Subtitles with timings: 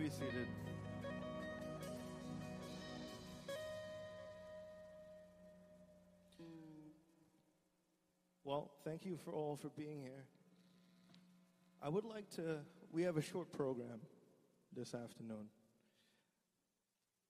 [0.00, 0.46] be seated.
[8.44, 10.24] Well, thank you for all for being here.
[11.82, 12.60] I would like to,
[12.90, 14.00] we have a short program
[14.74, 15.48] this afternoon.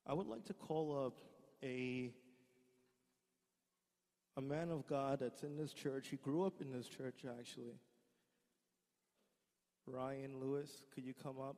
[0.06, 1.18] I would like to call up
[1.64, 2.12] a,
[4.36, 6.06] a man of God that's in this church.
[6.08, 7.80] He grew up in this church, actually.
[9.88, 11.56] Ryan Lewis, could you come up?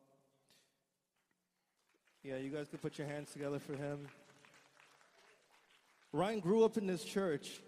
[2.24, 4.06] Yeah, you guys could put your hands together for him.
[6.12, 7.60] Ryan grew up in this church.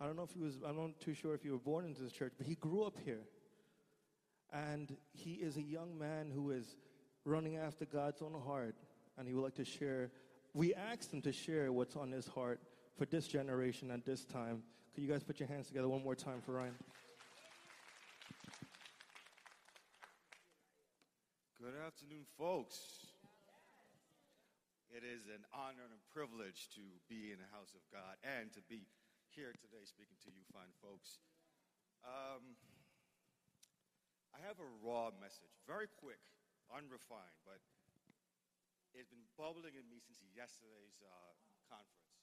[0.00, 2.02] I don't know if he was, I'm not too sure if you were born into
[2.02, 3.20] this church, but he grew up here.
[4.52, 6.74] And he is a young man who is
[7.24, 8.74] running after God's own heart,
[9.16, 10.10] and he would like to share.
[10.52, 12.58] We asked him to share what's on his heart
[12.98, 14.64] for this generation at this time.
[14.92, 16.74] Could you guys put your hands together one more time for Ryan?
[21.60, 23.03] Good afternoon, folks.
[24.94, 28.54] It is an honor and a privilege to be in the house of God and
[28.54, 28.86] to be
[29.34, 31.18] here today speaking to you fine folks.
[32.06, 32.54] Um,
[34.30, 36.22] I have a raw message, very quick,
[36.70, 37.58] unrefined, but
[38.94, 41.34] it's been bubbling in me since yesterday's uh,
[41.66, 42.14] conference.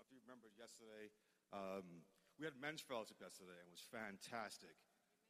[0.00, 1.12] If you remember yesterday,
[1.52, 2.08] um,
[2.40, 4.80] we had men's fellowship yesterday and it was fantastic.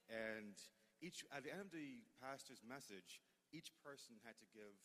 [0.06, 0.54] And
[1.02, 3.18] each, at the end of the pastor's message,
[3.50, 4.78] each person had to give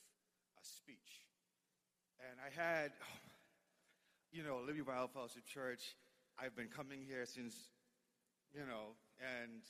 [0.58, 1.29] a speech.
[2.20, 2.92] And I had,
[4.32, 5.96] you know, Liberty Bible Fellowship Church,
[6.36, 7.56] I've been coming here since,
[8.52, 9.64] you know, and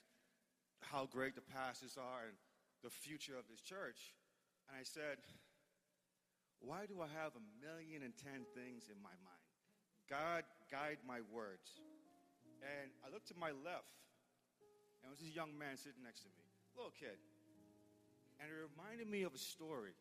[0.82, 2.38] how great the pastors are and
[2.82, 4.18] the future of this church.
[4.66, 5.22] And I said,
[6.58, 9.48] why do I have a million and ten things in my mind?
[10.10, 10.42] God,
[10.74, 11.78] guide my words.
[12.66, 13.94] And I looked to my left,
[15.00, 16.44] and there was this young man sitting next to me,
[16.76, 17.16] little kid.
[18.42, 19.96] And it reminded me of a story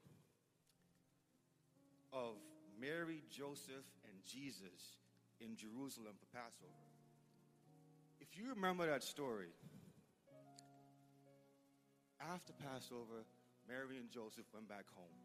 [2.12, 2.36] of
[2.80, 4.96] Mary, Joseph, and Jesus
[5.40, 6.72] in Jerusalem for Passover.
[8.20, 9.48] If you remember that story,
[12.20, 13.24] after Passover,
[13.68, 15.18] Mary and Joseph went back home.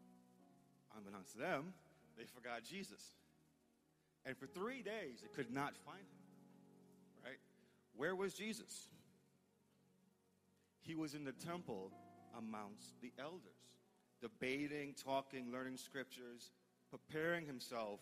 [0.96, 1.72] Unbeknownst to them,
[2.16, 3.02] they forgot Jesus.
[4.24, 6.24] And for three days, they could not find him.
[7.24, 7.38] Right?
[7.96, 8.88] Where was Jesus?
[10.80, 11.90] He was in the temple
[12.36, 13.40] amongst the elders,
[14.20, 16.50] debating, talking, learning scriptures,
[16.94, 17.98] preparing himself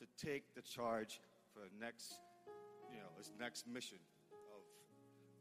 [0.00, 1.20] to take the charge
[1.54, 2.14] for the next,
[2.90, 3.98] you know, his next mission
[4.52, 4.62] of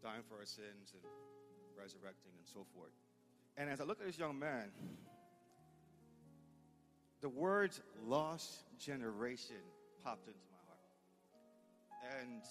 [0.04, 1.02] dying for our sins and
[1.76, 2.92] resurrecting and so forth.
[3.58, 4.70] And as I look at this young man,
[7.22, 9.64] the words lost generation
[10.04, 12.22] popped into my heart.
[12.22, 12.42] And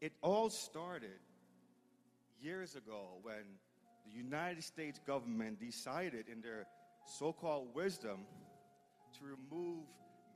[0.00, 1.18] it all started
[2.40, 3.58] years ago when
[4.06, 6.66] the United States government decided, in their
[7.06, 8.20] so called wisdom,
[9.18, 9.84] to remove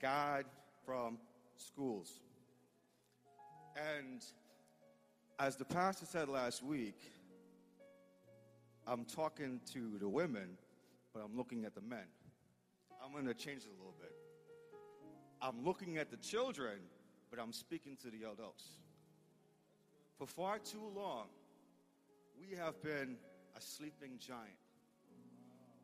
[0.00, 0.44] God
[0.84, 1.19] from
[1.56, 2.21] schools.
[3.77, 4.25] And
[5.39, 6.99] as the pastor said last week,
[8.87, 10.56] I'm talking to the women,
[11.12, 12.06] but I'm looking at the men.
[13.05, 14.12] I'm going to change it a little bit.
[15.41, 16.78] I'm looking at the children,
[17.31, 18.65] but I'm speaking to the adults.
[20.19, 21.27] For far too long,
[22.41, 23.16] we have been
[23.56, 24.43] a sleeping giant.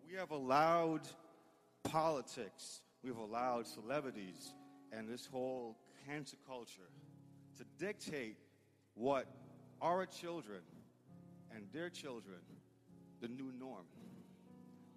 [0.08, 1.02] We have allowed
[1.84, 4.54] politics, we've allowed celebrities,
[4.90, 5.76] and this whole
[6.06, 6.88] cancer culture
[7.58, 8.38] to dictate
[8.94, 9.26] what
[9.82, 10.62] our children
[11.54, 12.38] and their children,
[13.20, 13.84] the new norm.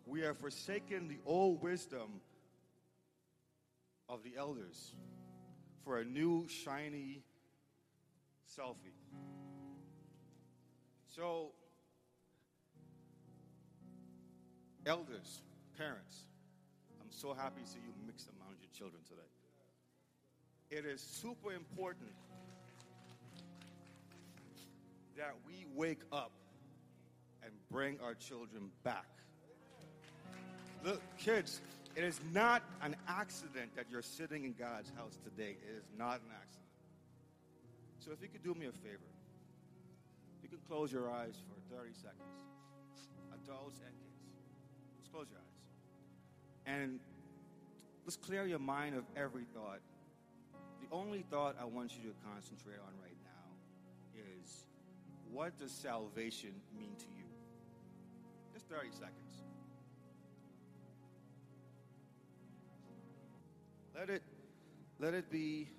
[0.05, 2.21] We have forsaken the old wisdom
[4.07, 4.93] of the elders
[5.83, 7.23] for a new shiny
[8.57, 8.95] selfie.
[11.09, 11.51] So,
[14.85, 15.41] elders,
[15.77, 16.27] parents,
[17.17, 19.21] so happy to see you mix among your children today.
[20.69, 22.11] It is super important
[25.17, 26.31] that we wake up
[27.43, 29.07] and bring our children back.
[30.85, 31.61] Look, kids,
[31.95, 35.57] it is not an accident that you're sitting in God's house today.
[35.67, 36.69] It is not an accident.
[37.97, 39.09] So if you could do me a favor,
[40.43, 42.45] you can close your eyes for 30 seconds.
[43.43, 44.21] Adults and kids.
[44.99, 45.56] Just close your eyes.
[46.67, 46.99] And
[48.05, 49.79] let's clear your mind of every thought.
[50.81, 54.67] The only thought I want you to concentrate on right now is
[55.31, 57.23] what does salvation mean to you?
[58.53, 59.43] Just 30 seconds.
[63.95, 64.23] Let it
[64.99, 65.69] let it be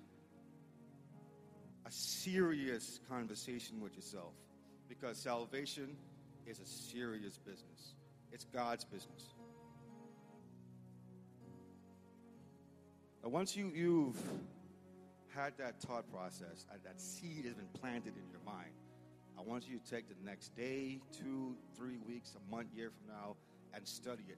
[1.85, 4.33] a serious conversation with yourself
[4.87, 5.95] because salvation
[6.47, 7.93] is a serious business.
[8.31, 9.33] It's God's business.
[13.23, 14.17] Now, once you, you've
[15.35, 18.71] had that thought process, uh, that seed has been planted in your mind,
[19.37, 23.13] I want you to take the next day, two, three weeks, a month, year from
[23.13, 23.35] now,
[23.73, 24.37] and study it,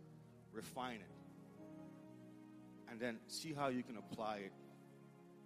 [0.51, 1.72] refine it,
[2.89, 4.51] and then see how you can apply it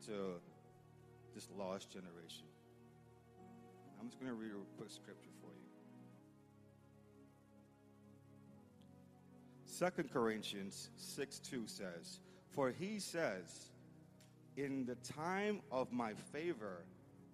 [0.07, 0.41] to
[1.33, 2.45] this lost generation.
[3.99, 5.69] I'm just going to read a quick scripture for you.
[9.65, 12.19] Second Corinthians 6 2 says,
[12.55, 13.69] For he says,
[14.55, 16.85] In the time of my favor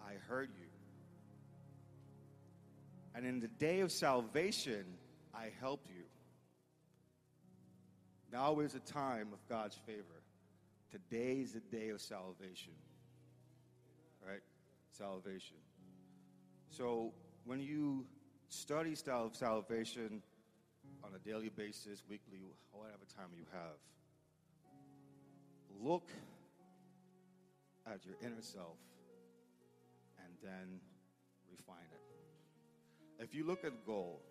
[0.01, 0.68] I heard you,
[3.13, 4.83] and in the day of salvation
[5.33, 6.03] I helped you.
[8.31, 10.23] Now is the time of God's favor.
[10.89, 12.74] Today is the day of salvation.
[14.25, 14.41] Right?
[14.91, 15.57] Salvation.
[16.69, 17.13] So
[17.45, 18.06] when you
[18.50, 20.21] study salvation
[21.03, 22.39] on a daily basis, weekly,
[22.71, 23.77] whatever time you have,
[25.79, 26.09] look
[27.88, 28.77] at your inner self
[30.23, 30.79] and then
[31.50, 33.23] refine it.
[33.23, 34.21] If you look at gold,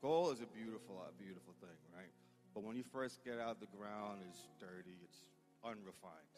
[0.00, 2.10] gold is a beautiful, a beautiful thing, right?
[2.54, 5.24] But when you first get out the ground, it's dirty, it's
[5.64, 6.36] unrefined.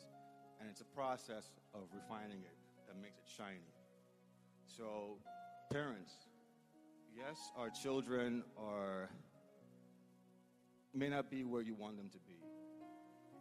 [0.60, 2.56] And it's a process of refining it
[2.88, 3.70] that makes it shiny.
[4.66, 5.18] So,
[5.70, 6.12] parents,
[7.16, 9.08] yes, our children are
[10.94, 12.40] may not be where you want them to be,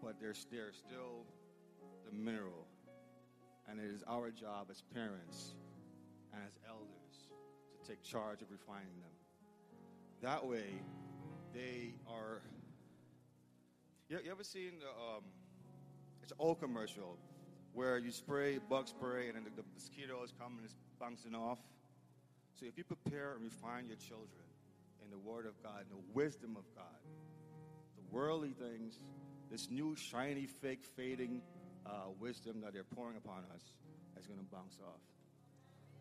[0.07, 1.25] but they're, they're still
[2.05, 2.65] the mineral.
[3.69, 5.53] And it is our job as parents
[6.31, 7.27] and as elders
[7.73, 9.11] to take charge of refining them.
[10.21, 10.81] That way,
[11.53, 12.41] they are.
[14.07, 15.23] You, you ever seen the, um,
[16.23, 17.17] it's an old commercial
[17.73, 21.59] where you spray bug spray and then the, the mosquitoes come and it's bouncing off.
[22.57, 24.47] So if you prepare and refine your children
[25.03, 27.03] in the Word of God, in the wisdom of God,
[27.97, 28.99] the worldly things,
[29.49, 31.41] this new shiny, fake, fading
[31.85, 33.61] uh, wisdom that they're pouring upon us
[34.19, 34.99] is going to bounce off.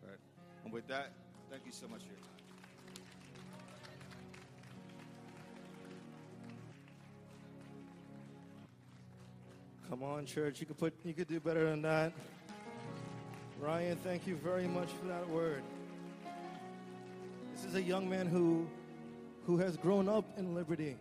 [0.03, 0.19] Right?
[0.63, 1.11] And with that,
[1.49, 2.37] thank you so much for your time.
[9.89, 10.59] Come on, church.
[10.59, 12.11] You could put you could do better than that.
[13.61, 15.63] Ryan, thank you very much for that word.
[17.55, 18.67] This is a young man who
[19.45, 20.97] who has grown up in liberty.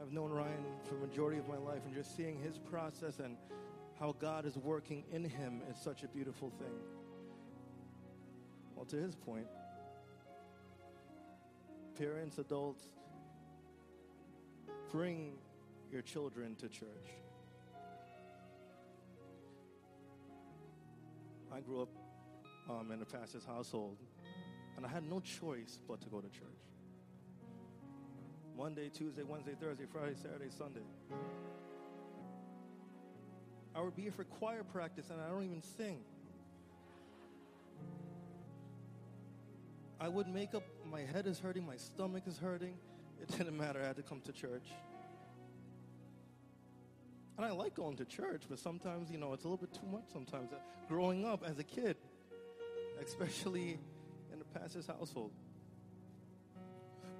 [0.00, 3.36] I've known Ryan for the majority of my life and just seeing his process and
[3.98, 6.72] how God is working in him is such a beautiful thing.
[8.74, 9.46] Well, to his point,
[11.98, 12.82] parents, adults,
[14.90, 15.34] bring
[15.92, 17.10] your children to church.
[21.52, 21.88] I grew up
[22.70, 23.98] um, in a pastor's household,
[24.78, 26.69] and I had no choice but to go to church.
[28.60, 30.82] Monday, Tuesday, Wednesday, Thursday, Friday, Saturday, Sunday.
[33.74, 36.00] I would be here for choir practice, and I don't even sing.
[39.98, 40.62] I would make up,
[40.92, 42.74] my head is hurting, my stomach is hurting.
[43.22, 44.68] It didn't matter, I had to come to church.
[47.38, 49.88] And I like going to church, but sometimes, you know, it's a little bit too
[49.90, 50.50] much sometimes.
[50.86, 51.96] Growing up as a kid,
[53.02, 53.78] especially
[54.30, 55.30] in the pastor's household.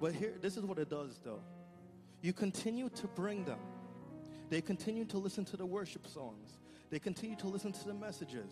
[0.01, 1.43] But here, this is what it does, though.
[2.21, 3.59] You continue to bring them.
[4.49, 6.57] They continue to listen to the worship songs.
[6.89, 8.51] They continue to listen to the messages.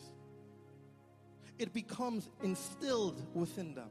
[1.58, 3.89] It becomes instilled within them.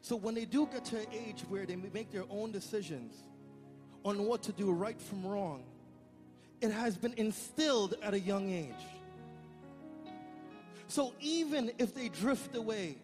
[0.00, 3.14] So when they do get to an age where they make their own decisions
[4.04, 5.64] on what to do right from wrong,
[6.60, 8.86] it has been instilled at a young age.
[10.86, 12.96] So even if they drift away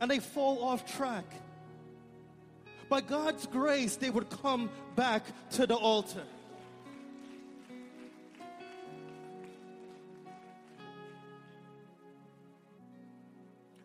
[0.00, 1.24] and they fall off track,
[2.88, 6.22] by God's grace, they would come back to the altar.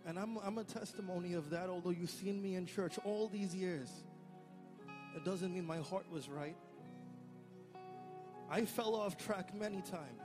[0.06, 3.54] And I'm, I'm a testimony of that, although you've seen me in church all these
[3.54, 3.89] years.
[5.16, 6.56] It doesn't mean my heart was right.
[8.50, 10.22] I fell off track many times.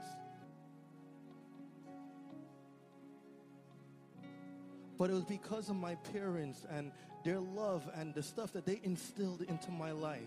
[4.97, 6.91] But it was because of my parents and
[7.23, 10.21] their love and the stuff that they instilled into my life.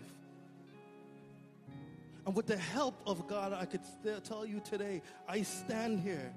[2.25, 6.31] And with the help of God, I could still tell you today, I stand here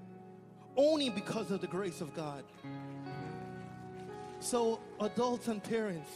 [0.76, 2.44] only because of the grace of God.
[4.40, 6.10] So, adults and parents,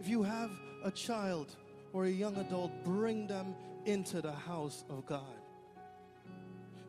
[0.00, 0.50] if you have
[0.84, 1.54] a child
[1.92, 3.54] or a young adult, bring them
[3.84, 5.22] into the house of God.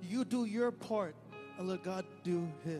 [0.01, 1.15] You do your part
[1.59, 2.79] and let God do His.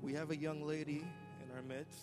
[0.00, 1.04] We have a young lady
[1.44, 2.00] in our midst,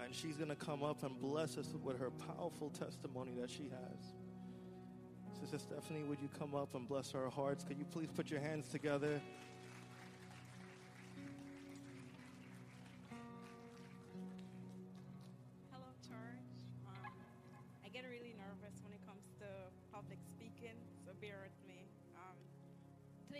[0.00, 3.64] and she's going to come up and bless us with her powerful testimony that she
[3.64, 5.40] has.
[5.40, 7.64] Sister Stephanie, would you come up and bless our hearts?
[7.64, 9.20] Could you please put your hands together?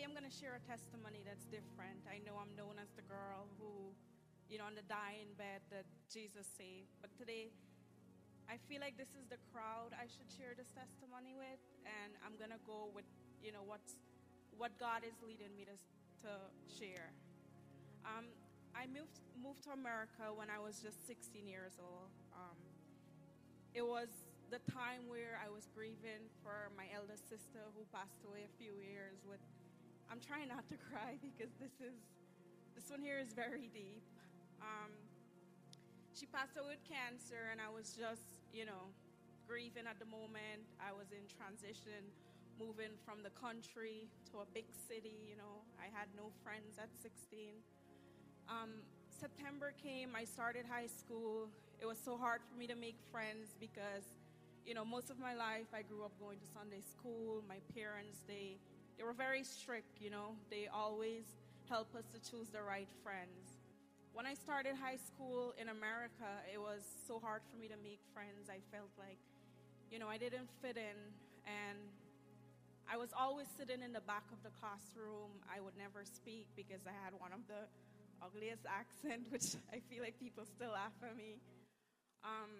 [0.00, 2.00] Today, I'm going to share a testimony that's different.
[2.08, 3.92] I know I'm known as the girl who,
[4.48, 7.52] you know, on the dying bed that Jesus saved, but today,
[8.48, 12.40] I feel like this is the crowd I should share this testimony with, and I'm
[12.40, 13.04] going to go with,
[13.44, 14.00] you know, what's
[14.56, 15.76] what God is leading me to,
[16.24, 16.32] to
[16.72, 17.12] share.
[18.08, 18.32] Um,
[18.72, 22.08] I moved moved to America when I was just 16 years old.
[22.32, 22.56] Um,
[23.76, 24.08] it was
[24.48, 28.80] the time where I was grieving for my eldest sister who passed away a few
[28.80, 29.20] years.
[29.28, 29.44] With
[30.10, 31.96] I'm trying not to cry because this is
[32.74, 34.02] this one here is very deep.
[34.60, 34.90] Um,
[36.12, 38.90] she passed away with cancer, and I was just you know
[39.46, 40.66] grieving at the moment.
[40.82, 42.10] I was in transition,
[42.58, 45.16] moving from the country to a big city.
[45.26, 47.58] You know, I had no friends at 16.
[48.50, 48.82] Um,
[49.20, 51.48] September came, I started high school.
[51.80, 54.04] It was so hard for me to make friends because,
[54.64, 57.44] you know, most of my life I grew up going to Sunday school.
[57.48, 58.56] My parents, they,
[59.00, 61.24] they were very strict, you know, they always
[61.72, 63.56] help us to choose the right friends.
[64.12, 68.04] When I started high school in America, it was so hard for me to make
[68.12, 68.52] friends.
[68.52, 69.16] I felt like,
[69.88, 71.00] you know, I didn't fit in,
[71.48, 71.80] and
[72.92, 75.32] I was always sitting in the back of the classroom.
[75.48, 77.64] I would never speak because I had one of the
[78.20, 81.40] ugliest accent, which I feel like people still laugh at me.
[82.20, 82.52] Um,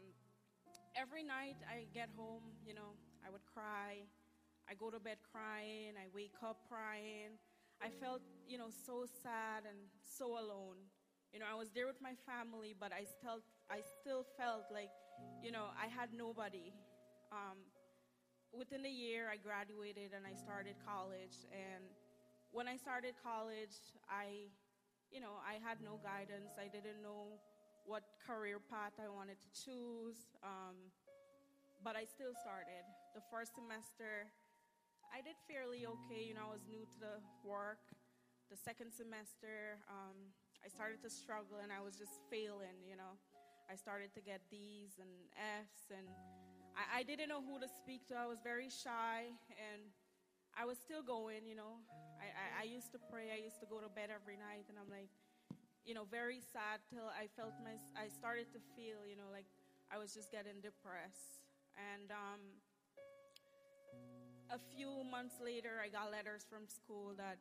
[0.97, 4.09] every night I get home, you know, I would cry.
[4.71, 5.99] I go to bed crying.
[5.99, 7.37] I wake up crying.
[7.83, 10.79] I felt, you know, so sad and so alone.
[11.33, 14.91] You know, I was there with my family, but I still, I still felt like,
[15.43, 16.73] you know, I had nobody.
[17.33, 17.59] Um,
[18.53, 21.47] within a year, I graduated and I started college.
[21.51, 21.85] And
[22.51, 23.75] when I started college,
[24.11, 24.51] I
[25.11, 26.55] you know, I had no guidance.
[26.55, 27.43] I didn't know
[27.85, 30.31] what career path I wanted to choose.
[30.43, 30.95] Um,
[31.83, 32.87] but I still started.
[33.15, 34.31] The first semester,
[35.11, 36.23] I did fairly okay.
[36.23, 37.83] You know, I was new to the work.
[38.51, 40.17] The second semester, um,
[40.63, 43.19] I started to struggle and I was just failing, you know.
[43.71, 45.15] I started to get D's and
[45.63, 46.11] F's, and
[46.75, 48.19] I, I didn't know who to speak to.
[48.19, 49.95] I was very shy, and
[50.59, 51.79] I was still going, you know.
[52.19, 53.31] I, I, I, used to pray.
[53.31, 55.15] I used to go to bed every night, and I'm like,
[55.87, 59.47] you know, very sad till I felt my, I started to feel, you know, like
[59.87, 61.47] I was just getting depressed.
[61.79, 62.43] And um,
[64.51, 67.39] a few months later, I got letters from school that,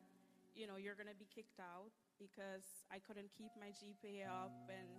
[0.53, 1.89] you know, you're going to be kicked out
[2.21, 4.89] because I couldn't keep my GPA up and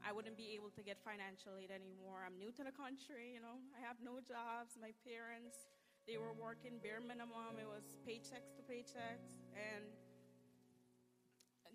[0.00, 2.24] I wouldn't be able to get financial aid anymore.
[2.24, 4.80] I'm new to the country, you know, I have no jobs.
[4.80, 5.68] My parents,
[6.08, 7.60] they were working bare minimum.
[7.60, 9.28] It was paychecks to paychecks.
[9.52, 9.92] And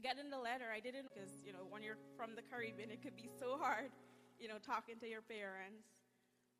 [0.01, 3.15] getting the letter, I didn't, because, you know, when you're from the Caribbean, it could
[3.15, 3.93] be so hard,
[4.41, 5.85] you know, talking to your parents.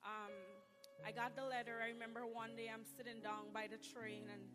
[0.06, 0.36] Um,
[1.02, 1.82] I got the letter.
[1.82, 4.46] I remember one day I'm sitting down by the train and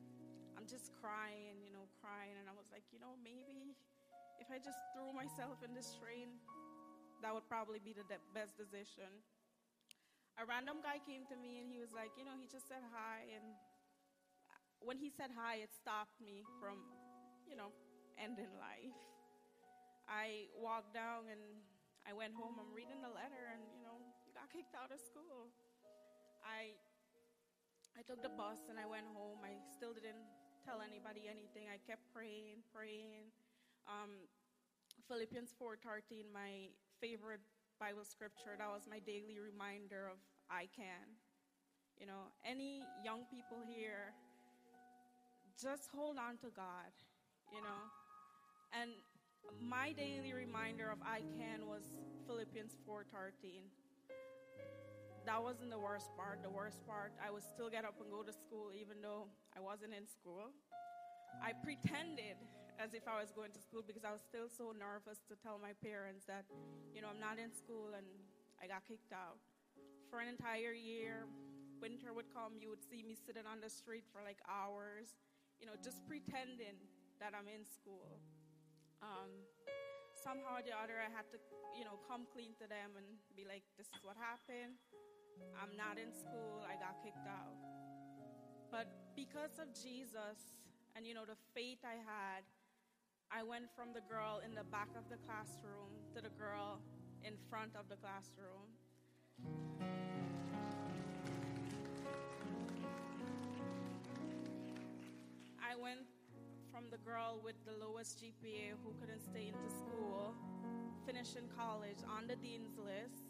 [0.55, 2.39] I'm just crying, you know, crying.
[2.39, 3.75] And I was like, you know, maybe
[4.39, 6.39] if I just threw myself in this train,
[7.21, 9.11] that would probably be the de- best decision
[10.39, 12.83] a random guy came to me and he was like, you know, he just said
[12.95, 13.27] hi.
[13.35, 13.59] And
[14.79, 16.79] when he said hi, it stopped me from,
[17.43, 17.75] you know,
[18.15, 18.95] ending life.
[20.07, 21.43] I walked down and
[22.07, 22.55] I went home.
[22.57, 23.99] I'm reading the letter and, you know,
[24.31, 25.51] got kicked out of school.
[26.49, 26.73] I,
[27.93, 29.45] I took the bus and I went home.
[29.45, 30.25] I still didn't
[30.65, 31.69] tell anybody anything.
[31.69, 33.29] I kept praying, praying.
[33.85, 34.25] Um,
[35.05, 37.45] Philippians 4:13, my favorite
[37.79, 40.19] Bible scripture, that was my daily reminder of
[40.51, 41.21] I can.
[42.01, 44.15] You know, any young people here,
[45.61, 46.93] just hold on to God,
[47.53, 47.81] you know.
[48.73, 48.91] And
[49.61, 51.83] my daily reminder of I can was
[52.27, 53.71] Philippians 4:13.
[55.29, 56.41] That wasn't the worst part.
[56.41, 59.61] The worst part, I would still get up and go to school even though I
[59.61, 60.57] wasn't in school.
[61.45, 62.41] I pretended
[62.81, 65.61] as if I was going to school because I was still so nervous to tell
[65.61, 66.49] my parents that,
[66.97, 68.09] you know, I'm not in school and
[68.57, 69.37] I got kicked out.
[70.09, 71.29] For an entire year,
[71.77, 75.13] winter would come, you would see me sitting on the street for like hours,
[75.61, 76.81] you know, just pretending
[77.21, 78.17] that I'm in school.
[79.05, 79.45] Um,
[80.25, 81.39] somehow or the other, I had to,
[81.77, 83.05] you know, come clean to them and
[83.37, 84.81] be like, this is what happened.
[85.61, 86.65] I'm not in school.
[86.65, 87.57] I got kicked out.
[88.71, 90.39] But because of Jesus
[90.95, 92.45] and, you know, the faith I had,
[93.31, 96.81] I went from the girl in the back of the classroom to the girl
[97.25, 98.73] in front of the classroom.
[105.61, 106.09] I went
[106.73, 110.35] from the girl with the lowest GPA who couldn't stay into school,
[111.07, 113.29] finishing college on the dean's list.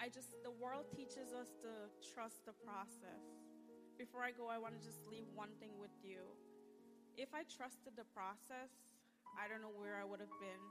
[0.00, 1.70] I just, the world teaches us to
[2.14, 3.24] trust the process.
[3.96, 6.26] Before I go, I want to just leave one thing with you.
[7.16, 8.74] If I trusted the process,
[9.38, 10.62] I don't know where I would have been.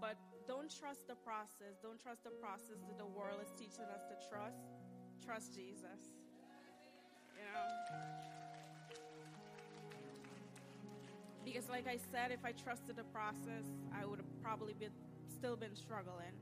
[0.00, 0.16] But
[0.46, 1.80] don't trust the process.
[1.82, 4.60] Don't trust the process that the world is teaching us to trust.
[5.24, 6.12] Trust Jesus.
[7.32, 7.64] You know?
[11.44, 14.92] Because, like I said, if I trusted the process, I would have probably been,
[15.32, 16.36] still been struggling.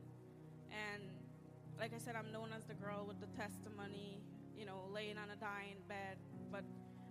[0.70, 1.02] And
[1.78, 4.20] like I said, I'm known as the girl with the testimony,
[4.56, 6.16] you know, laying on a dying bed.
[6.50, 6.64] But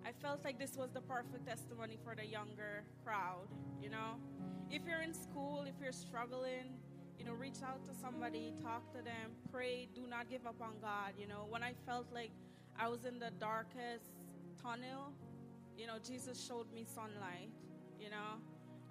[0.05, 3.47] I felt like this was the perfect testimony for the younger crowd,
[3.81, 4.17] you know?
[4.69, 6.77] If you're in school, if you're struggling,
[7.17, 10.73] you know, reach out to somebody, talk to them, pray, do not give up on
[10.81, 11.13] God.
[11.17, 12.31] You know, when I felt like
[12.77, 14.11] I was in the darkest
[14.61, 15.13] tunnel,
[15.77, 17.51] you know, Jesus showed me sunlight,
[17.99, 18.41] you know.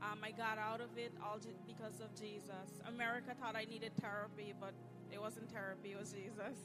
[0.02, 2.83] Um, I got out of it all because of Jesus.
[2.87, 4.75] America thought I needed therapy, but
[5.14, 6.59] it wasn't therapy, it was Jesus.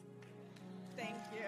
[0.97, 1.45] Thank you.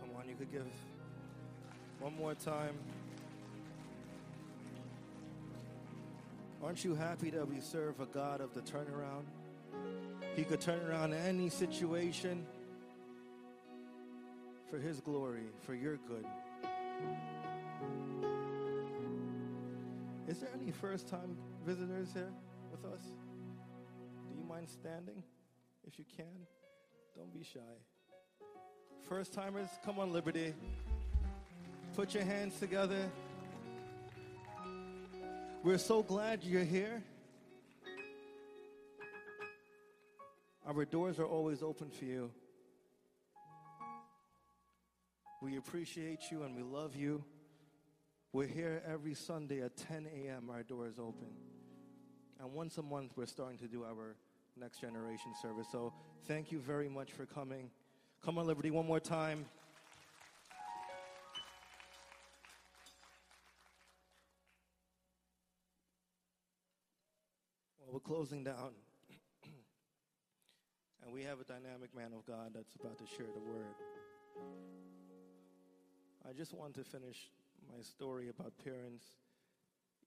[0.00, 0.66] Come on, you could give
[2.00, 2.74] one more time.
[6.64, 9.24] Aren't you happy that we serve a God of the turnaround?
[10.34, 12.44] He could turn around any situation
[14.68, 16.24] for His glory, for your good.
[20.28, 22.32] Is there any first time visitors here
[22.70, 23.02] with us?
[24.30, 25.22] Do you mind standing?
[25.86, 26.46] If you can,
[27.16, 27.60] don't be shy.
[29.08, 30.54] First timers, come on, Liberty.
[31.94, 33.10] Put your hands together.
[35.62, 37.02] We're so glad you're here.
[40.66, 42.30] Our doors are always open for you.
[45.42, 47.24] We appreciate you and we love you.
[48.32, 50.48] We're here every Sunday at 10 a.m.
[50.48, 51.26] Our door is open.
[52.38, 54.14] And once a month, we're starting to do our
[54.56, 55.66] next generation service.
[55.72, 55.94] So
[56.28, 57.72] thank you very much for coming.
[58.24, 59.44] Come on, Liberty, one more time.
[67.80, 68.74] Well, we're closing down.
[71.02, 74.91] and we have a dynamic man of God that's about to share the word.
[76.28, 77.30] I just want to finish
[77.68, 79.04] my story about parents.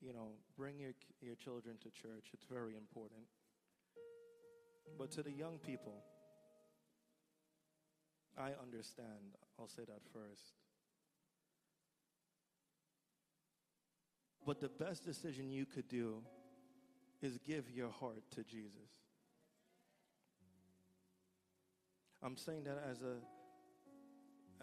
[0.02, 3.22] You know, bring your, your children to church, it's very important.
[4.98, 6.04] But to the young people,
[8.38, 9.38] I understand.
[9.60, 10.54] I'll say that first.
[14.46, 16.22] But the best decision you could do
[17.22, 18.92] is give your heart to Jesus.
[22.22, 23.18] I'm saying that as a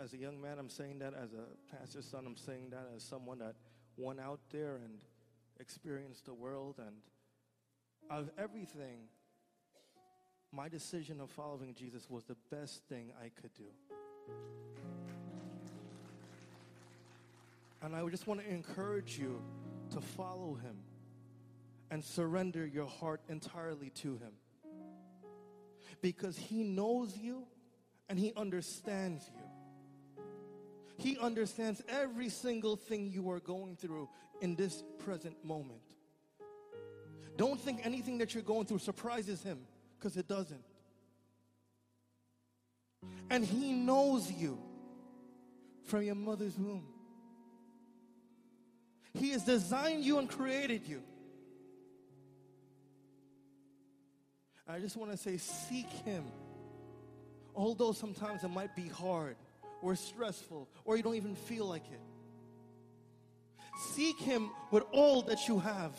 [0.02, 3.04] as a young man, I'm saying that as a pastor's son, I'm saying that as
[3.04, 3.54] someone that
[3.96, 4.98] went out there and
[5.60, 6.96] experienced the world and
[8.10, 9.04] of everything,
[10.50, 13.64] my decision of following Jesus was the best thing I could do.
[17.80, 19.40] And I just want to encourage you
[19.90, 20.78] to follow him
[21.90, 24.32] and surrender your heart entirely to him.
[26.00, 27.44] Because he knows you
[28.08, 29.51] and he understands you.
[31.02, 34.08] He understands every single thing you are going through
[34.40, 35.82] in this present moment.
[37.36, 39.58] Don't think anything that you're going through surprises him
[39.98, 40.62] because it doesn't.
[43.30, 44.58] And he knows you
[45.82, 46.86] from your mother's womb.
[49.14, 51.02] He has designed you and created you.
[54.68, 56.24] I just want to say, seek him.
[57.56, 59.36] Although sometimes it might be hard
[59.82, 62.00] or stressful or you don't even feel like it.
[63.94, 65.96] Seek him with all that you have.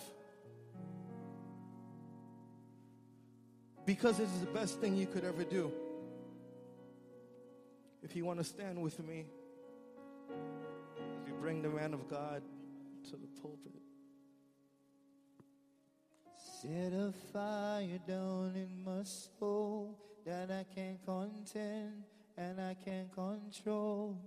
[3.85, 5.71] Because it is the best thing you could ever do.
[8.01, 9.25] If you want to stand with me,
[11.25, 12.41] we bring the man of God
[13.05, 13.73] to the pulpit.
[16.61, 22.03] Set a fire down in my soul that I can't contain
[22.37, 24.17] and I can't control.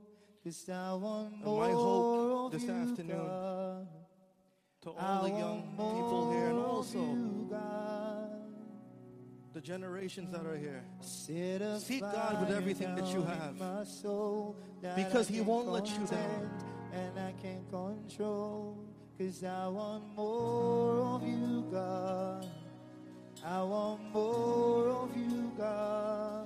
[0.45, 3.89] Cause I want my more hope of this you, afternoon God.
[4.83, 7.27] to I the young people here and also
[9.57, 10.85] the generations that are here.
[11.01, 13.59] Seek God with everything that you have.
[13.59, 13.85] my
[14.83, 16.51] that Because I He won't let you down.
[16.93, 18.77] And I can't control.
[19.19, 22.47] Cause I want more of you, God.
[23.43, 26.46] I want more of you, God.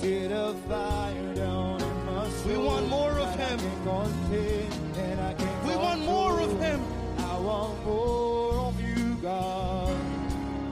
[0.00, 2.52] Set a fire down in my soul.
[2.52, 3.58] We want more of Him.
[3.82, 6.60] can't and I can't We want more of.
[6.60, 6.80] Him.
[7.18, 9.96] I want more of you, God.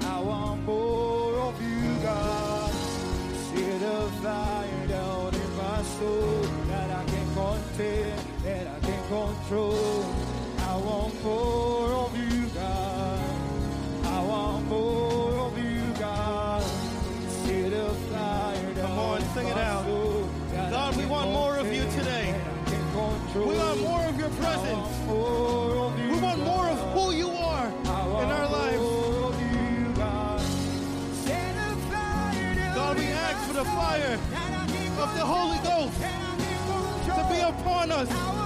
[0.03, 2.73] I want more of you, God.
[3.49, 10.05] Set a fire down in my soul that I can't contain, that I can't control.
[10.59, 11.54] I want more
[35.25, 36.01] the Holy Ghost
[37.07, 38.44] to be upon us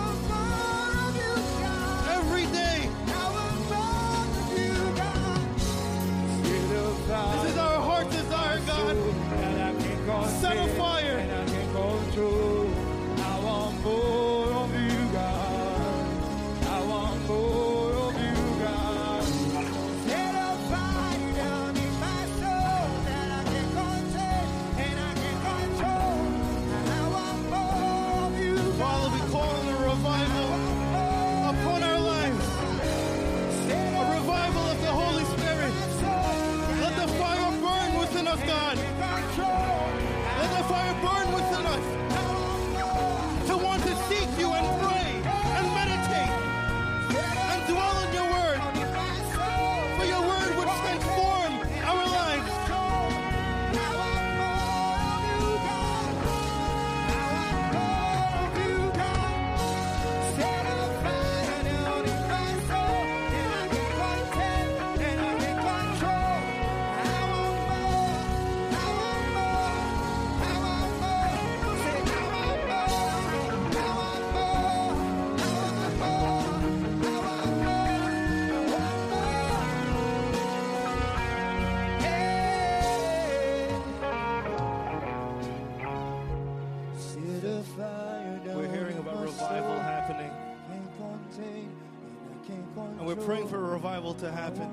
[92.98, 94.68] And we're praying for a revival to happen.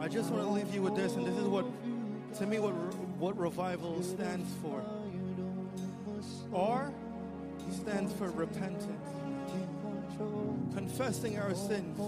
[0.00, 1.66] I just want to leave you with this, and this is what,
[2.38, 2.72] to me, what
[3.20, 4.82] what revival stands for.
[6.54, 6.90] R
[7.70, 9.10] stands for repentance,
[10.74, 11.98] confessing our sins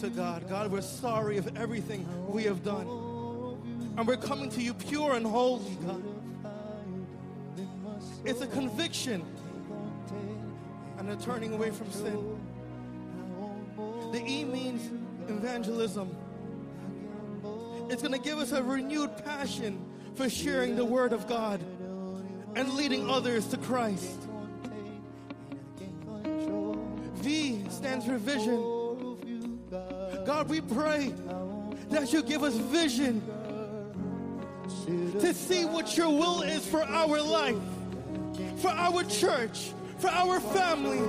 [0.00, 0.48] to God.
[0.48, 2.88] God, we're sorry of everything we have done,
[3.96, 6.02] and we're coming to you pure and holy, God.
[8.24, 9.24] It's a conviction
[11.08, 12.36] and a turning away from sin.
[14.10, 14.90] The E means
[15.28, 16.10] evangelism.
[17.88, 19.84] It's going to give us a renewed passion
[20.16, 21.60] for sharing the word of God
[22.56, 24.18] and leading others to Christ.
[27.14, 28.56] V stands for vision.
[29.70, 31.14] God, we pray
[31.90, 33.22] that you give us vision
[35.20, 37.56] to see what your will is for our life,
[38.56, 41.00] for our church, for our family,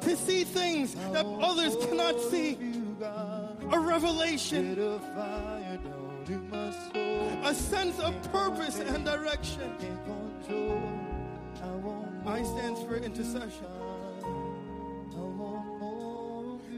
[0.00, 2.58] to see things that others cannot see.
[3.72, 4.78] A revelation,
[7.44, 9.72] a sense of purpose and direction.
[12.24, 13.66] I stands for intercession.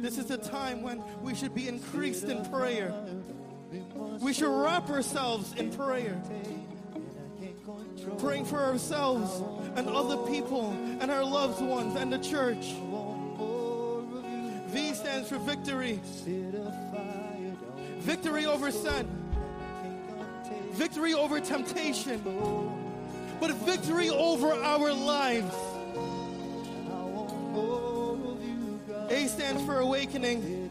[0.00, 2.94] This is a time when we should be increased in prayer.
[4.20, 6.22] We should wrap ourselves in prayer
[8.18, 9.42] praying for ourselves
[9.76, 12.74] and other people and our loved ones and the church.
[14.68, 16.00] V stands for victory.
[17.98, 19.08] Victory over sin.
[20.72, 22.20] Victory over temptation.
[23.40, 25.54] But victory over our lives.
[29.10, 30.70] A stands for awakening.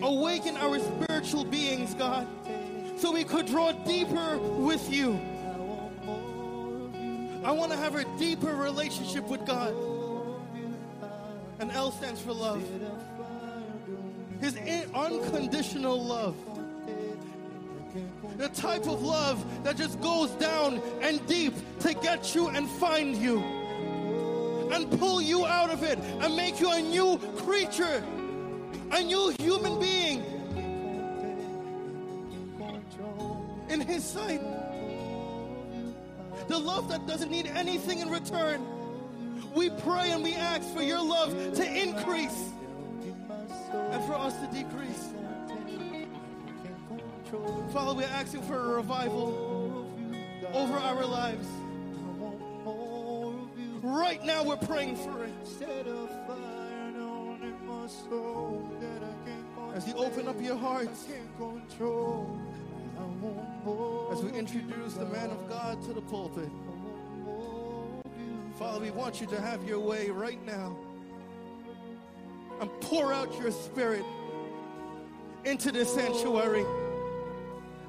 [0.00, 2.26] Awaken our spiritual beings, God,
[2.96, 5.20] so we could draw deeper with you.
[7.44, 9.74] I want to have a deeper relationship with God.
[11.60, 12.62] And L stands for love.
[14.40, 14.56] His
[14.94, 16.36] unconditional love.
[18.36, 23.16] The type of love that just goes down and deep to get you and find
[23.16, 23.40] you.
[24.72, 28.04] And pull you out of it and make you a new creature,
[28.92, 30.22] a new human being
[33.68, 34.40] in His sight.
[36.48, 38.66] The love that doesn't need anything in return.
[39.54, 42.52] We pray and we ask for your love to increase
[43.72, 45.08] and for us to decrease.
[47.72, 49.86] Father, we're asking for a revival
[50.54, 51.46] over our lives.
[53.82, 55.32] Right now, we're praying for it.
[59.74, 61.06] As you open up your hearts,
[64.12, 66.50] as we introduce the man of God to the pulpit,
[68.58, 70.76] Father, we want you to have your way right now
[72.60, 74.04] and pour out your spirit
[75.44, 76.64] into this sanctuary.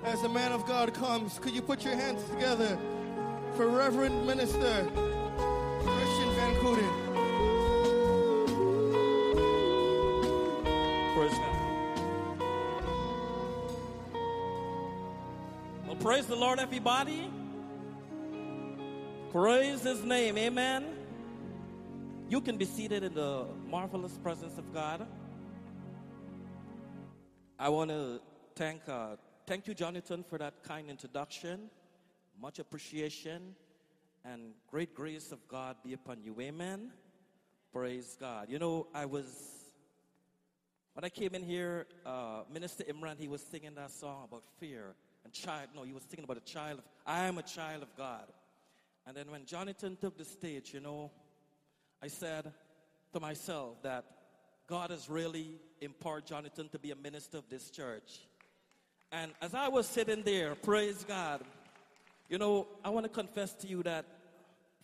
[0.03, 2.77] As the man of God comes, could you put your hands together
[3.55, 4.87] for Reverend Minister
[5.81, 6.98] Christian Van Kooten?
[16.09, 17.29] Praise the Lord, everybody.
[19.29, 20.39] Praise His name.
[20.39, 20.83] Amen.
[22.27, 25.05] You can be seated in the marvelous presence of God.
[27.59, 28.21] I want to
[28.55, 31.69] thank uh, thank you, Jonathan, for that kind introduction.
[32.41, 33.53] Much appreciation
[34.25, 36.35] and great grace of God be upon you.
[36.41, 36.89] Amen.
[37.71, 38.47] Praise God.
[38.49, 39.27] You know, I was
[40.93, 44.95] when I came in here, uh, Minister Imran, he was singing that song about fear
[45.29, 45.67] and child.
[45.75, 46.79] No, he was thinking about a child.
[46.79, 48.25] Of, I am a child of God.
[49.05, 51.11] And then when Jonathan took the stage, you know,
[52.01, 52.51] I said
[53.13, 54.05] to myself that
[54.67, 58.21] God has really empowered Jonathan to be a minister of this church.
[59.11, 61.41] And as I was sitting there, praise God,
[62.27, 64.05] you know, I want to confess to you that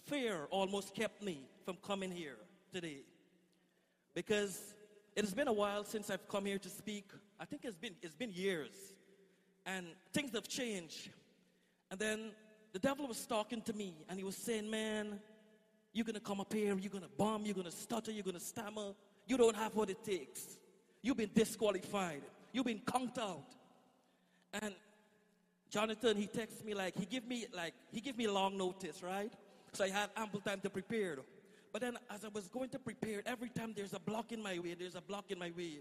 [0.05, 2.38] fear almost kept me from coming here
[2.73, 2.99] today.
[4.13, 4.73] Because
[5.15, 7.05] it has been a while since I've come here to speak.
[7.39, 8.71] I think it's been, it's been years.
[9.65, 11.10] And things have changed.
[11.91, 12.32] And then
[12.73, 15.19] the devil was talking to me and he was saying, Man,
[15.93, 18.23] you're going to come up here, you're going to bomb, you're going to stutter, you're
[18.23, 18.93] going to stammer.
[19.28, 20.58] You don't have what it takes.
[21.01, 22.21] You've been disqualified.
[22.51, 23.56] You've been conked out.
[24.62, 24.73] And
[25.69, 29.32] Jonathan, he texted me like, he give me like, he gave me long notice, right?
[29.73, 31.17] So I had ample time to prepare.
[31.73, 34.60] But then as I was going to prepare, every time there's a block in my
[34.60, 35.80] way, there's a block in my way.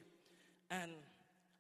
[0.70, 0.90] And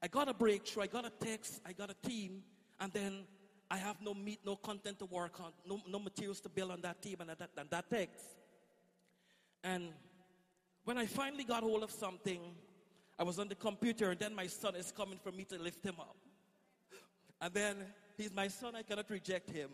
[0.04, 2.42] I got a breakthrough, I got a text, I got a team,
[2.78, 3.24] and then
[3.70, 6.82] I have no meat, no content to work on, no, no materials to build on
[6.82, 8.22] that team and that, and that text.
[9.62, 9.84] And
[10.84, 12.38] when I finally got hold of something,
[13.18, 15.82] I was on the computer, and then my son is coming for me to lift
[15.82, 16.16] him up.
[17.40, 17.76] And then
[18.18, 19.70] he's my son, I cannot reject him.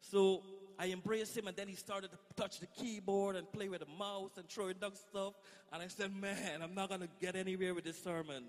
[0.00, 0.44] So
[0.78, 3.92] I embraced him, and then he started to touch the keyboard and play with the
[3.98, 5.34] mouse and throw it down stuff.
[5.72, 8.44] And I said, Man, I'm not going to get anywhere with this sermon.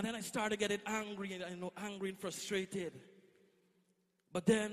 [0.00, 2.94] And then I started getting angry and you know, angry and frustrated.
[4.32, 4.72] But then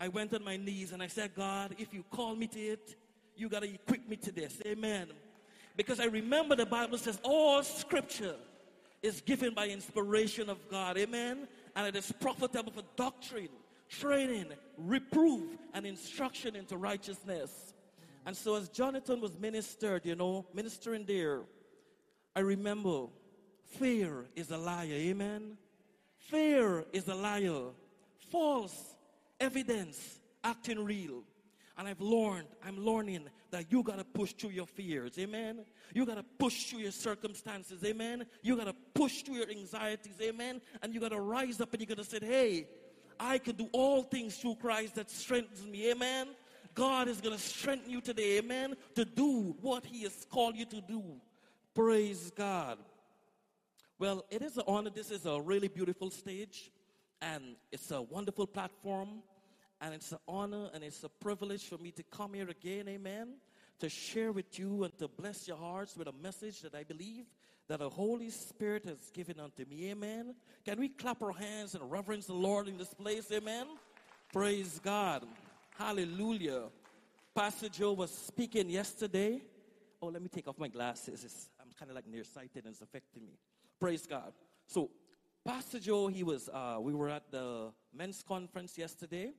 [0.00, 2.96] I went on my knees and I said, God, if you call me to it,
[3.36, 4.60] you got to equip me to this.
[4.66, 5.10] Amen.
[5.76, 8.34] Because I remember the Bible says all scripture
[9.00, 10.98] is given by inspiration of God.
[10.98, 11.46] Amen.
[11.76, 13.50] And it is profitable for doctrine,
[13.88, 17.74] training, reproof, and instruction into righteousness.
[18.26, 21.42] And so as Jonathan was ministered, you know, ministering there,
[22.34, 23.06] I remember
[23.78, 24.92] fear is a liar.
[24.92, 25.56] Amen.
[26.18, 27.70] Fear is a liar.
[28.30, 28.94] False
[29.40, 31.22] evidence acting real.
[31.76, 35.64] And I've learned, I'm learning that you gotta push through your fears, amen.
[35.92, 38.26] You gotta push through your circumstances, amen.
[38.42, 40.60] You gotta push through your anxieties, amen.
[40.82, 42.68] And you gotta rise up and you gotta say, hey,
[43.18, 46.28] I can do all things through Christ that strengthens me, amen.
[46.74, 50.80] God is gonna strengthen you today, amen, to do what He has called you to
[50.80, 51.02] do.
[51.74, 52.78] Praise God.
[53.98, 54.90] Well, it is an honor.
[54.90, 56.70] This is a really beautiful stage,
[57.22, 59.22] and it's a wonderful platform.
[59.80, 63.34] And it's an honor and it's a privilege for me to come here again, amen,
[63.80, 67.26] to share with you and to bless your hearts with a message that I believe
[67.68, 70.36] that the Holy Spirit has given unto me, amen.
[70.64, 73.66] Can we clap our hands and reverence the Lord in this place, amen?
[74.32, 75.26] Praise God.
[75.76, 76.62] Hallelujah.
[77.34, 79.42] Pastor Joe was speaking yesterday
[80.04, 81.24] oh, let me take off my glasses.
[81.24, 83.38] It's, I'm kind of like nearsighted and it's affecting me.
[83.80, 84.32] Praise God.
[84.66, 84.90] So,
[85.44, 89.32] Pastor Joe, he was, uh, we were at the men's conference yesterday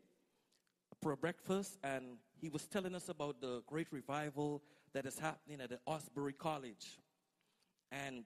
[1.02, 4.62] for breakfast, and he was telling us about the great revival
[4.94, 7.00] that is happening at the Asbury College.
[7.92, 8.24] And,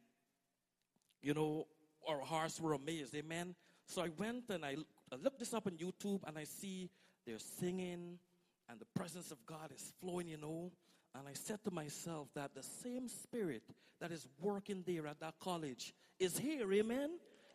[1.22, 1.68] you know,
[2.08, 3.16] our hearts were amazed.
[3.16, 3.56] Amen.
[3.86, 4.76] So I went and I,
[5.12, 6.90] I looked this up on YouTube and I see
[7.26, 8.20] they're singing
[8.70, 10.72] and the presence of God is flowing, you know.
[11.16, 13.64] And I said to myself that the same spirit
[14.00, 17.12] that is working there at that college is here, amen.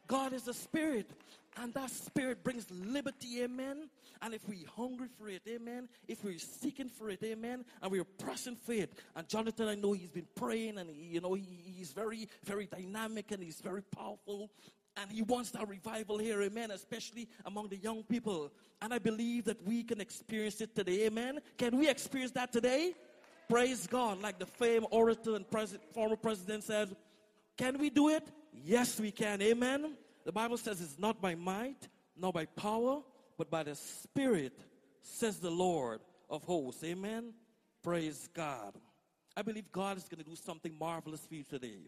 [0.07, 1.09] God is a spirit,
[1.57, 3.89] and that spirit brings liberty, amen.
[4.21, 8.05] And if we're hungry for it, amen, if we're seeking for it, amen, and we're
[8.05, 11.47] pressing for it, and Jonathan, I know he's been praying, and he, you know he,
[11.77, 14.51] he's very, very dynamic, and he's very powerful,
[14.97, 18.53] and he wants that revival here, amen, especially among the young people.
[18.83, 21.39] And I believe that we can experience it today, amen.
[21.57, 22.95] Can we experience that today?
[23.55, 26.97] Praise God, like the famed orator and pres- former president said,
[27.57, 28.27] can we do it?
[28.53, 29.41] Yes, we can.
[29.41, 29.95] Amen.
[30.25, 31.87] The Bible says it's not by might,
[32.17, 33.01] nor by power,
[33.39, 34.59] but by the Spirit,
[35.03, 36.83] says the Lord of hosts.
[36.83, 37.33] Amen.
[37.81, 38.75] Praise God.
[39.37, 41.79] I believe God is going to do something marvelous for you today.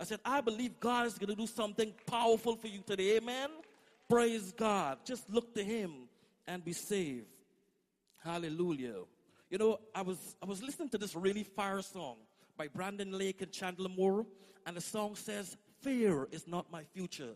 [0.00, 3.18] I said, I believe God is going to do something powerful for you today.
[3.18, 3.50] Amen.
[4.08, 5.00] Praise God.
[5.04, 6.08] Just look to Him
[6.46, 7.26] and be saved.
[8.24, 9.00] Hallelujah.
[9.52, 12.16] You know, I was I was listening to this really fire song
[12.56, 14.24] by Brandon Lake and Chandler Moore,
[14.64, 17.34] and the song says, Fear is not my future.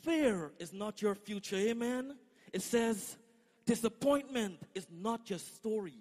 [0.00, 1.56] Fear is not your future.
[1.56, 2.16] Amen.
[2.54, 3.18] It says,
[3.66, 6.00] Disappointment is not your story.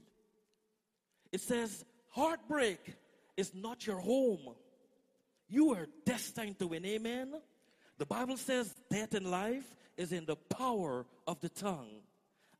[1.33, 2.95] It says, Heartbreak
[3.35, 4.55] is not your home.
[5.49, 6.85] You are destined to win.
[6.85, 7.33] Amen.
[7.97, 12.02] The Bible says, Death and life is in the power of the tongue.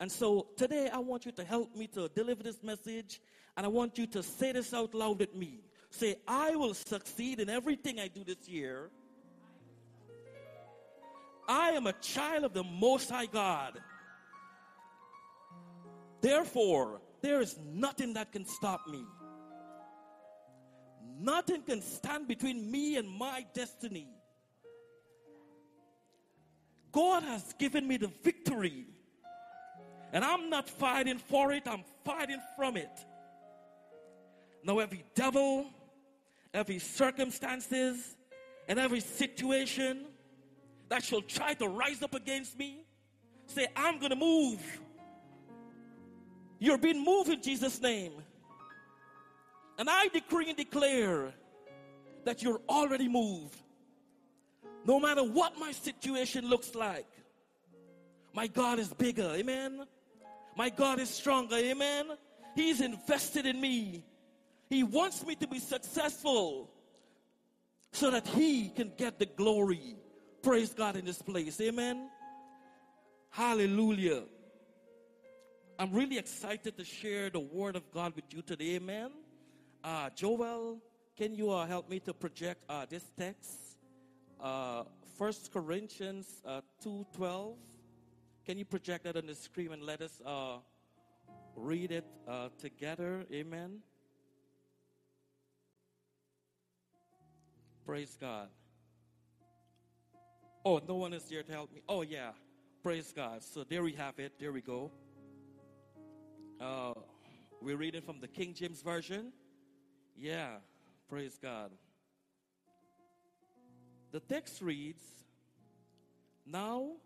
[0.04, 3.22] And so today I want you to help me to deliver this message,
[3.56, 5.62] and I want you to say this out loud with me.
[5.92, 8.90] Say, I will succeed in everything I do this year.
[11.48, 13.80] I am a child of the Most High God.
[16.20, 19.06] Therefore, there is nothing that can stop me.
[21.18, 24.10] Nothing can stand between me and my destiny.
[26.92, 28.88] God has given me the victory.
[30.14, 33.06] And I'm not fighting for it, I'm fighting from it.
[34.64, 35.66] Now, every devil,
[36.54, 38.16] every circumstances,
[38.68, 40.06] and every situation
[40.90, 42.86] that shall try to rise up against me,
[43.48, 44.62] say, I'm going to move.
[46.60, 48.14] You're being moved in Jesus' name.
[49.78, 51.34] And I decree and declare
[52.24, 53.58] that you're already moved.
[54.86, 57.08] No matter what my situation looks like,
[58.34, 59.30] my God is bigger.
[59.36, 59.86] Amen.
[60.56, 61.56] My God is stronger.
[61.56, 62.06] Amen.
[62.56, 64.04] He's invested in me.
[64.70, 66.70] He wants me to be successful
[67.92, 69.96] so that He can get the glory.
[70.42, 71.60] Praise God in this place.
[71.62, 72.10] Amen.
[73.30, 74.24] Hallelujah.
[75.80, 78.76] I'm really excited to share the word of God with you today.
[78.76, 79.10] Amen.
[79.84, 80.80] Uh, Joel,
[81.18, 83.78] can you uh, help me to project uh, this text?
[84.40, 84.84] Uh,
[85.18, 87.56] 1 Corinthians uh, 2.12.
[88.46, 90.58] Can you project that on the screen and let us uh,
[91.56, 93.26] read it uh, together?
[93.32, 93.80] Amen.
[97.86, 98.50] Praise God.
[100.66, 101.84] Oh, no one is here to help me.
[101.88, 102.32] Oh, yeah.
[102.82, 103.44] Praise God.
[103.44, 104.34] So there we have it.
[104.38, 104.92] There we go.
[106.60, 106.94] Uh,
[107.62, 109.32] we're reading from the King James Version.
[110.18, 110.56] Yeah.
[111.08, 111.72] Praise God.
[114.12, 115.04] The text reads
[116.46, 116.98] Now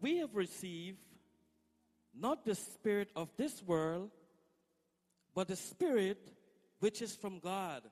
[0.00, 0.98] we have received
[2.18, 4.10] not the spirit of this world,
[5.34, 6.32] but the spirit
[6.80, 7.82] which is from God,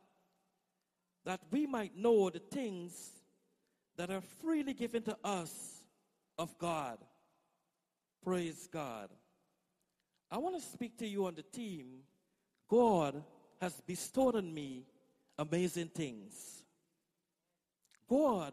[1.24, 3.10] that we might know the things
[3.96, 5.82] that are freely given to us
[6.38, 6.98] of God.
[8.24, 9.10] Praise God.
[10.30, 12.00] I want to speak to you on the theme
[12.68, 13.22] God
[13.60, 14.84] has bestowed on me
[15.38, 16.62] amazing things.
[18.08, 18.52] God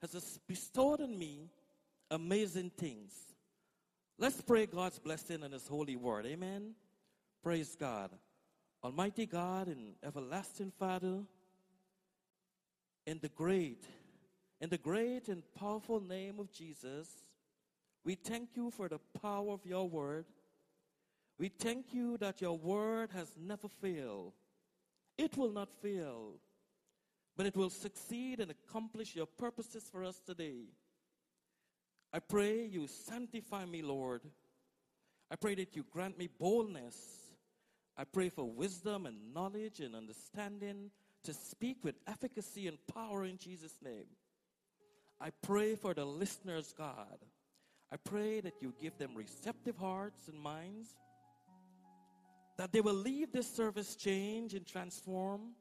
[0.00, 1.50] has bestowed on me
[2.10, 3.12] amazing things.
[4.18, 6.26] Let's pray God's blessing on His holy word.
[6.26, 6.74] Amen.
[7.42, 8.10] Praise God.
[8.82, 11.22] Almighty God and everlasting Father,
[13.06, 13.84] in the great,
[14.60, 17.08] in the great and powerful name of Jesus,
[18.04, 20.26] we thank you for the power of your word.
[21.38, 24.32] We thank you that your word has never failed.
[25.18, 26.34] It will not fail,
[27.36, 30.66] but it will succeed and accomplish your purposes for us today.
[32.16, 34.22] I pray you sanctify me, Lord.
[35.30, 36.96] I pray that you grant me boldness.
[37.94, 40.90] I pray for wisdom and knowledge and understanding
[41.24, 44.06] to speak with efficacy and power in Jesus' name.
[45.20, 47.18] I pray for the listeners, God.
[47.92, 50.88] I pray that you give them receptive hearts and minds,
[52.56, 55.52] that they will leave this service changed and transformed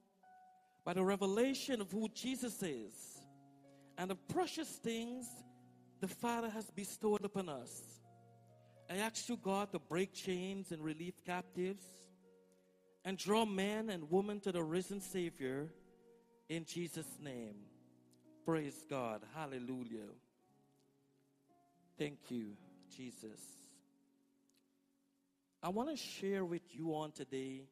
[0.85, 2.93] by the revelation of who Jesus is
[3.97, 5.25] and the precious things
[5.99, 7.81] the Father has bestowed upon us.
[8.89, 11.83] I ask you, God, to break chains and relieve captives
[13.03, 15.69] and draw men and women to the risen Savior
[16.49, 17.55] in Jesus' name.
[18.45, 19.21] Praise God.
[19.33, 20.09] Hallelujah.
[21.97, 22.51] Thank you,
[22.95, 23.39] Jesus.
[25.63, 27.63] I want to share with you on today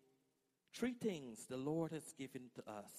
[0.73, 2.91] three things the Lord has given to us.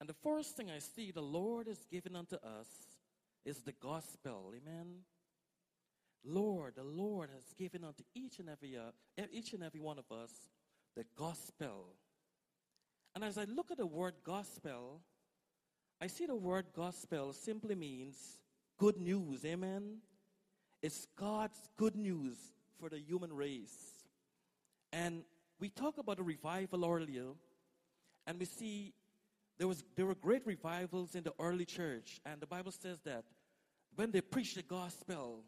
[0.00, 2.68] And the first thing I see the Lord has given unto us
[3.44, 4.52] is the gospel.
[4.56, 5.00] Amen.
[6.24, 10.10] Lord, the Lord has given unto each and every uh, each and every one of
[10.10, 10.30] us
[10.96, 11.94] the gospel.
[13.14, 15.00] And as I look at the word gospel,
[16.00, 18.38] I see the word gospel simply means
[18.78, 19.44] good news.
[19.44, 19.98] Amen.
[20.82, 22.36] It's God's good news
[22.78, 24.04] for the human race.
[24.92, 25.22] And
[25.60, 27.32] we talk about a revival earlier,
[28.26, 28.92] and we see
[29.58, 33.24] there was there were great revivals in the early church, and the Bible says that
[33.96, 35.44] when they preached the gospel,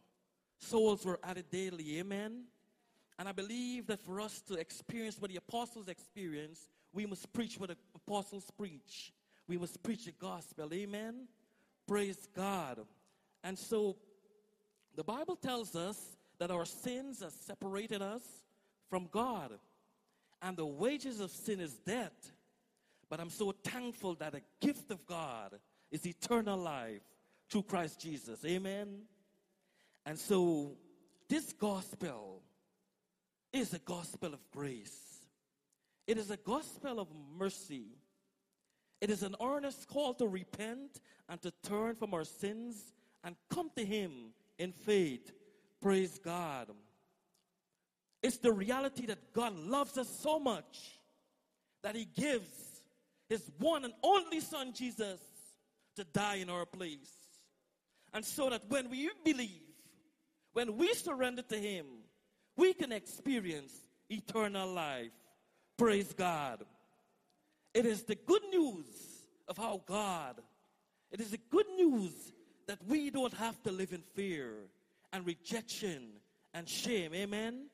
[0.59, 1.99] souls were added daily.
[1.99, 2.45] Amen.
[3.19, 7.59] And I believe that for us to experience what the apostles experienced, we must preach
[7.59, 9.13] what the apostles preach.
[9.49, 10.69] We must preach the gospel.
[10.73, 11.27] Amen.
[11.87, 12.81] Praise God.
[13.43, 13.97] And so
[14.95, 15.99] the Bible tells us
[16.39, 18.23] that our sins have separated us
[18.91, 19.53] from God.
[20.43, 22.33] And the wages of sin is death.
[23.09, 25.59] But I'm so thankful that the gift of God
[25.91, 27.03] is eternal life
[27.49, 28.45] through Christ Jesus.
[28.45, 29.03] Amen.
[30.05, 30.77] And so
[31.29, 32.43] this gospel
[33.53, 35.21] is a gospel of grace.
[36.07, 37.87] It is a gospel of mercy.
[39.01, 42.93] It is an earnest call to repent and to turn from our sins
[43.25, 45.33] and come to Him in faith.
[45.81, 46.69] Praise God.
[48.23, 50.99] It's the reality that God loves us so much
[51.83, 52.49] that He gives
[53.29, 55.21] His one and only Son, Jesus,
[55.97, 57.11] to die in our place.
[58.13, 59.63] And so that when we believe,
[60.53, 61.87] when we surrender to Him,
[62.57, 63.73] we can experience
[64.09, 65.13] eternal life.
[65.77, 66.65] Praise God.
[67.75, 68.87] It is the good news
[69.49, 70.41] of how God,
[71.11, 72.33] it is the good news
[72.67, 74.55] that we don't have to live in fear
[75.13, 76.09] and rejection
[76.55, 77.15] and shame.
[77.15, 77.67] Amen.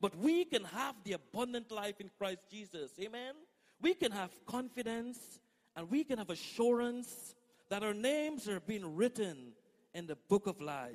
[0.00, 2.92] But we can have the abundant life in Christ Jesus.
[3.00, 3.34] Amen.
[3.80, 5.40] We can have confidence
[5.76, 7.34] and we can have assurance
[7.68, 9.52] that our names are being written
[9.94, 10.94] in the book of life.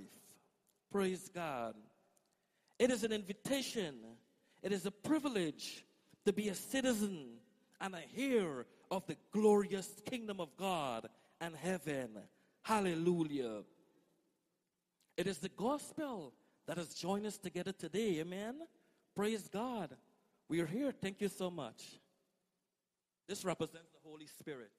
[0.91, 1.75] Praise God.
[2.79, 3.95] It is an invitation,
[4.63, 5.85] it is a privilege
[6.25, 7.37] to be a citizen
[7.79, 11.07] and a heir of the glorious kingdom of God
[11.39, 12.09] and heaven.
[12.63, 13.63] Hallelujah.
[15.17, 16.33] It is the gospel
[16.67, 18.19] that has joined us together today.
[18.19, 18.55] Amen.
[19.15, 19.95] Praise God.
[20.47, 20.91] We are here.
[20.91, 22.00] Thank you so much.
[23.31, 24.71] This represents the Holy Spirit.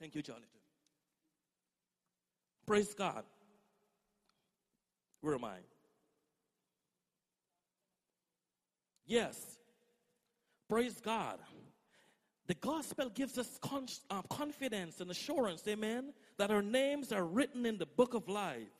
[0.00, 0.48] Thank you, Jonathan.
[2.66, 3.24] Praise God.
[5.20, 5.58] Where am I?
[9.04, 9.58] Yes.
[10.66, 11.40] Praise God.
[12.46, 17.66] The gospel gives us con- uh, confidence and assurance, amen, that our names are written
[17.66, 18.77] in the book of life.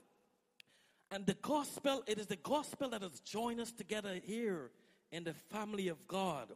[1.10, 4.70] And the gospel, it is the gospel that has joined us together here
[5.10, 6.48] in the family of God,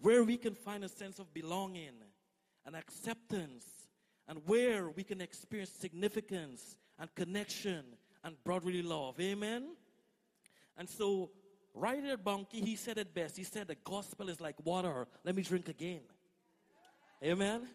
[0.00, 1.92] where we can find a sense of belonging
[2.64, 3.66] and acceptance,
[4.28, 7.84] and where we can experience significance and connection
[8.24, 9.20] and brotherly love.
[9.20, 9.76] Amen?
[10.78, 11.30] And so,
[11.74, 13.36] Ryder Bunky, he said it best.
[13.36, 15.06] He said, The gospel is like water.
[15.24, 16.00] Let me drink again.
[17.22, 17.68] Amen?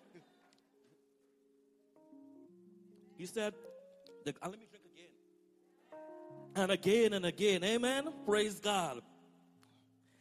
[3.18, 3.54] He said,
[4.26, 4.66] the, uh, Let me.
[6.56, 7.64] And again and again.
[7.64, 8.08] Amen?
[8.26, 9.02] Praise God.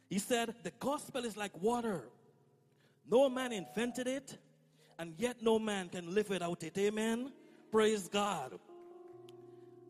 [0.08, 2.08] He said, The gospel is like water.
[3.10, 4.38] No man invented it,
[4.98, 6.76] and yet no man can live without it.
[6.78, 7.32] Amen?
[7.70, 8.58] Praise God.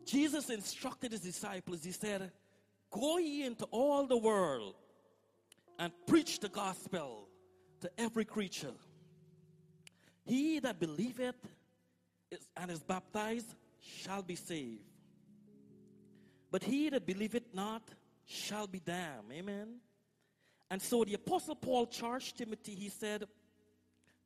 [0.05, 2.31] Jesus instructed his disciples, He said,
[2.91, 4.75] Go ye into all the world
[5.79, 7.27] and preach the gospel
[7.81, 8.73] to every creature.
[10.25, 11.35] He that believeth
[12.57, 14.94] and is baptized shall be saved.
[16.55, 17.83] But he that believeth not
[18.25, 19.29] shall be damned.
[19.29, 19.75] Amen.
[20.71, 23.25] And so the apostle Paul charged Timothy, he said,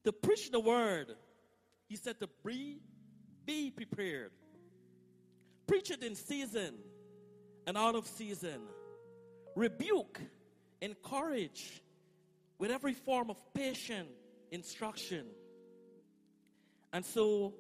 [0.04, 1.16] to preach the word.
[1.88, 2.82] He said to be,
[3.48, 4.30] be prepared.
[5.66, 6.76] Preach it in season
[7.66, 8.62] and out of season.
[9.56, 10.22] Rebuke,
[10.84, 11.82] encourage
[12.60, 14.08] with every form of patient
[14.52, 15.26] instruction.
[16.94, 17.56] And so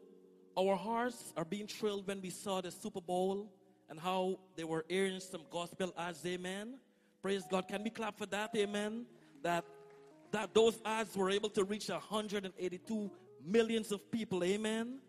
[0.55, 3.51] our hearts are being thrilled when we saw the Super Bowl
[3.89, 6.25] and how they were airing some gospel ads.
[6.25, 6.75] Amen.
[7.21, 7.67] Praise God.
[7.67, 8.51] Can we clap for that?
[8.55, 9.05] Amen.
[9.43, 9.65] That
[10.31, 13.11] that those ads were able to reach 182
[13.43, 14.43] millions of people.
[14.43, 14.99] Amen.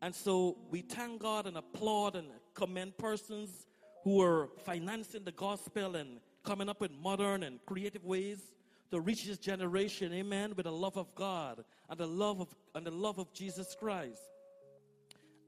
[0.00, 3.66] And so we thank God and applaud and commend persons
[4.02, 8.52] who are financing the gospel and coming up with modern and creative ways
[8.90, 12.86] to reach this generation, amen, with the love of God and the love of and
[12.86, 14.20] the love of Jesus Christ.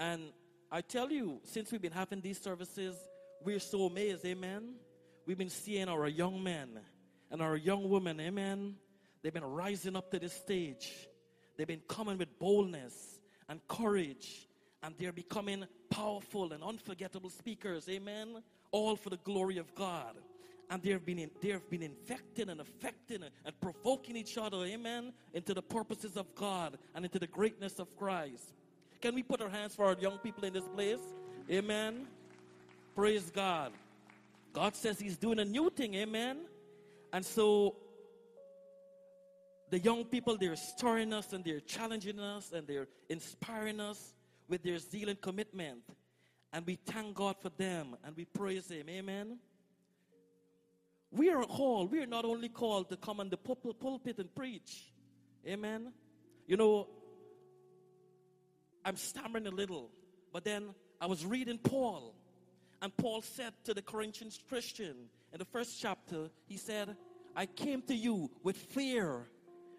[0.00, 0.32] And
[0.70, 2.96] I tell you, since we've been having these services,
[3.42, 4.74] we're so amazed, amen.
[5.24, 6.80] We've been seeing our young men
[7.30, 8.76] and our young women, amen.
[9.22, 11.08] They've been rising up to this stage.
[11.56, 14.46] They've been coming with boldness and courage,
[14.82, 18.42] and they're becoming powerful and unforgettable speakers, amen.
[18.70, 20.16] All for the glory of God
[20.70, 25.12] and they've been in, they've been infecting and affecting and, and provoking each other, amen,
[25.32, 28.52] into the purposes of God and into the greatness of Christ.
[29.00, 31.00] Can we put our hands for our young people in this place?
[31.50, 32.06] Amen.
[32.94, 33.72] Praise God.
[34.52, 36.38] God says He's doing a new thing, amen.
[37.12, 37.76] And so
[39.70, 44.14] the young people, they're stirring us and they're challenging us and they're inspiring us
[44.48, 45.82] with their zeal and commitment.
[46.52, 49.38] And we thank God for them and we praise Him, amen.
[51.12, 54.92] We are called, we are not only called to come on the pulpit and preach.
[55.46, 55.92] Amen.
[56.46, 56.88] You know,
[58.88, 59.90] I'm stammering a little,
[60.32, 62.14] but then I was reading Paul,
[62.80, 64.96] and Paul said to the Corinthian Christian
[65.30, 66.96] in the first chapter, he said,
[67.36, 69.28] I came to you with fear.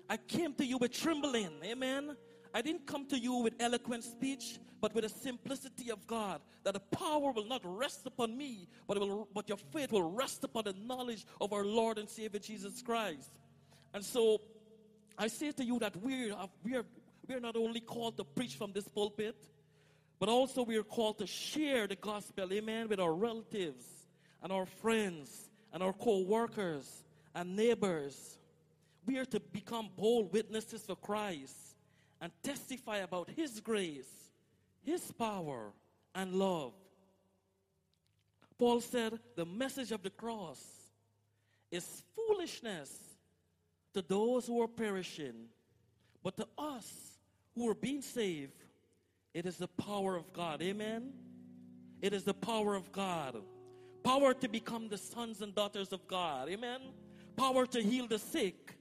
[0.07, 1.53] I came to you with trembling.
[1.63, 2.15] Amen.
[2.53, 6.75] I didn't come to you with eloquent speech, but with the simplicity of God, that
[6.75, 10.43] the power will not rest upon me, but, it will, but your faith will rest
[10.43, 13.31] upon the knowledge of our Lord and Savior Jesus Christ.
[13.91, 14.39] And so
[15.17, 16.85] I say to you that we are, we are,
[17.29, 19.37] we are not only called to preach from this pulpit,
[20.19, 23.85] but also we are called to share the gospel, amen, with our relatives
[24.43, 27.03] and our friends and our co workers
[27.33, 28.37] and neighbors.
[29.05, 31.55] We are to become bold witnesses for Christ
[32.19, 34.29] and testify about His grace
[34.83, 35.71] his power
[36.15, 36.73] and love.
[38.57, 40.61] Paul said the message of the cross
[41.71, 42.91] is foolishness
[43.93, 45.47] to those who are perishing,
[46.23, 47.08] but to us
[47.59, 48.63] who are being saved,
[49.33, 50.61] it is the power of God.
[50.61, 51.13] Amen.
[52.01, 53.35] It is the power of God.
[54.03, 56.49] Power to become the sons and daughters of God.
[56.49, 56.79] Amen.
[57.35, 58.75] Power to heal the sick.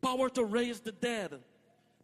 [0.00, 1.40] Power to raise the dead.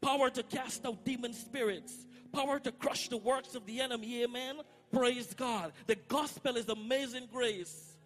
[0.00, 2.06] Power to cast out demon spirits
[2.36, 4.22] power to crush the works of the enemy.
[4.24, 4.56] Amen.
[4.92, 5.72] Praise God.
[5.86, 7.96] The gospel is amazing grace.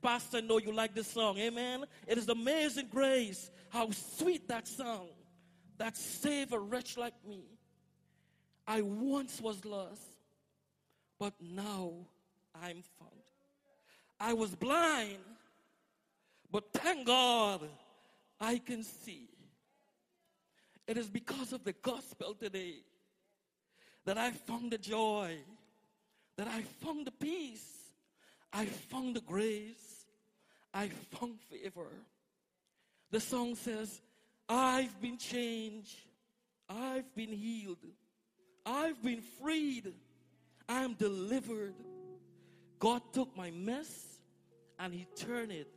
[0.00, 1.38] Pastor, I know you like this song.
[1.38, 1.84] Amen.
[2.06, 3.50] It is amazing grace.
[3.68, 5.08] How sweet that song
[5.78, 7.42] that save a wretch like me.
[8.70, 10.00] I once was lost,
[11.18, 11.90] but now
[12.54, 13.10] I'm found.
[14.20, 15.18] I was blind,
[16.52, 17.62] but thank God
[18.40, 19.26] I can see.
[20.86, 22.76] It is because of the gospel today
[24.04, 25.38] that I found the joy,
[26.36, 27.90] that I found the peace,
[28.52, 30.06] I found the grace,
[30.72, 31.90] I found favor.
[33.10, 34.00] The song says,
[34.48, 35.96] I've been changed,
[36.68, 37.84] I've been healed,
[38.64, 39.92] I've been freed,
[40.68, 41.74] I'm delivered.
[42.78, 44.18] God took my mess
[44.78, 45.68] and He turned it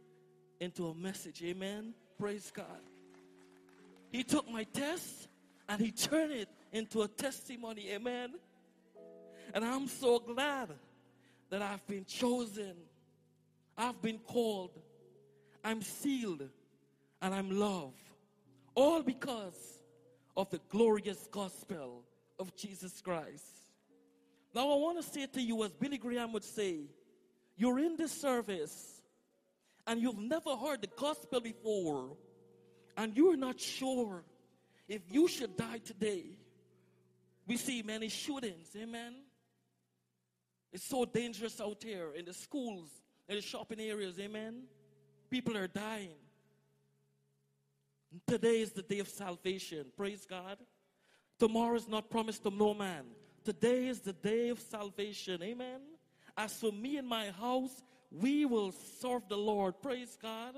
[0.60, 1.44] into a message.
[1.44, 1.94] Amen.
[2.20, 2.66] Praise God.
[4.12, 5.28] He took my test
[5.68, 7.92] and He turned it into a testimony.
[7.92, 8.34] Amen.
[9.54, 10.70] And I'm so glad
[11.50, 12.74] that I've been chosen,
[13.78, 14.72] I've been called,
[15.64, 16.50] I'm sealed,
[17.22, 17.98] and I'm loved.
[18.76, 19.82] All because
[20.36, 22.04] of the glorious gospel
[22.44, 23.46] of Jesus Christ.
[24.54, 26.82] Now, I want to say to you, as Billy Graham would say,
[27.56, 29.02] you're in this service
[29.88, 32.18] and you've never heard the gospel before,
[32.98, 34.24] and you're not sure
[34.88, 36.38] if you should die today.
[37.48, 39.16] We see many shootings, amen.
[40.72, 42.90] It's so dangerous out here in the schools,
[43.28, 44.64] in the shopping areas, amen.
[45.30, 46.16] People are dying.
[48.28, 49.86] Today is the day of salvation.
[49.98, 50.58] Praise God.
[51.40, 53.04] Tomorrow is not promised to no man.
[53.44, 55.42] Today is the day of salvation.
[55.44, 55.82] Amen.
[56.38, 58.72] As for me and my house, we will
[59.02, 59.82] serve the Lord.
[59.82, 60.56] Praise God.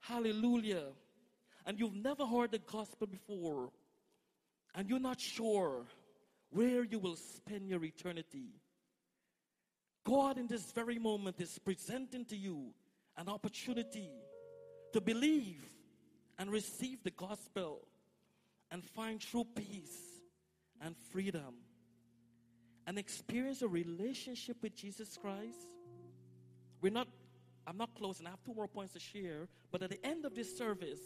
[0.00, 0.84] Hallelujah.
[1.64, 3.70] And you've never heard the gospel before,
[4.74, 5.86] and you're not sure
[6.50, 8.50] where you will spend your eternity.
[10.04, 12.72] God, in this very moment, is presenting to you
[13.16, 14.10] an opportunity
[14.92, 15.64] to believe
[16.38, 17.88] and receive the gospel
[18.70, 20.15] and find true peace
[20.80, 21.54] and freedom
[22.86, 25.66] and experience a relationship with Jesus Christ.
[26.80, 27.08] We're not,
[27.66, 30.34] I'm not closing, I have two more points to share, but at the end of
[30.34, 31.00] this service,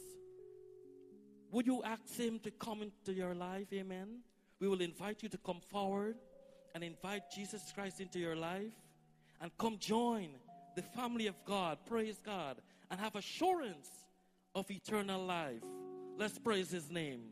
[1.51, 3.67] would you ask Him to come into your life?
[3.73, 4.21] Amen.
[4.61, 6.17] We will invite you to come forward
[6.75, 8.75] and invite Jesus Christ into your life
[9.41, 10.29] and come join
[10.77, 11.79] the family of God.
[11.87, 12.61] Praise God.
[12.91, 13.89] And have assurance
[14.55, 15.63] of eternal life.
[16.19, 17.23] Let's praise His name.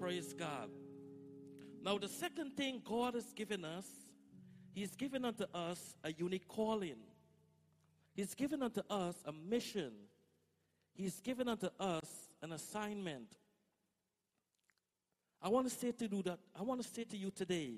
[0.00, 0.70] Praise God.
[1.86, 3.86] Now, the second thing God has given us,
[4.74, 6.96] He's given unto us a unique calling.
[8.12, 9.92] He's given unto us a mission.
[10.94, 12.04] He's given unto us
[12.42, 13.36] an assignment.
[15.40, 17.74] I want to say to you that I want to say to you today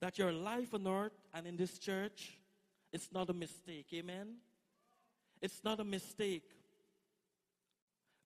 [0.00, 2.40] that your life on earth and in this church
[2.92, 3.86] it's not a mistake.
[3.94, 4.34] Amen.
[5.40, 6.50] It's not a mistake.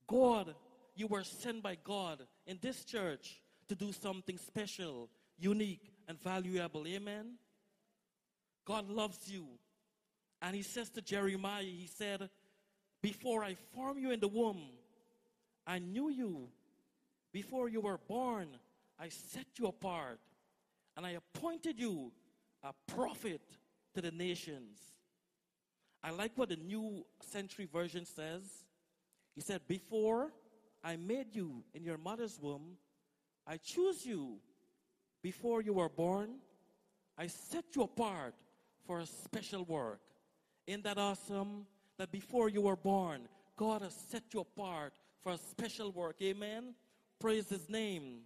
[0.07, 0.55] God,
[0.97, 5.09] you were sent by God in this church to do something special,
[5.39, 6.87] unique, and valuable.
[6.87, 7.35] Amen.
[8.65, 9.47] God loves you.
[10.41, 12.29] And he says to Jeremiah, he said,
[13.01, 14.63] Before I formed you in the womb,
[15.67, 16.49] I knew you.
[17.33, 18.49] Before you were born,
[18.99, 20.19] I set you apart.
[20.97, 22.13] And I appointed you
[22.63, 23.41] a prophet
[23.95, 24.79] to the nations.
[26.03, 28.43] I like what the New Century Version says.
[29.35, 30.33] He said, Before
[30.83, 32.77] I made you in your mother's womb,
[33.47, 34.39] I chose you.
[35.23, 36.31] Before you were born,
[37.17, 38.35] I set you apart
[38.87, 40.01] for a special work.
[40.67, 41.67] Isn't that awesome?
[41.99, 46.17] That before you were born, God has set you apart for a special work.
[46.23, 46.75] Amen.
[47.21, 48.23] Praise his name.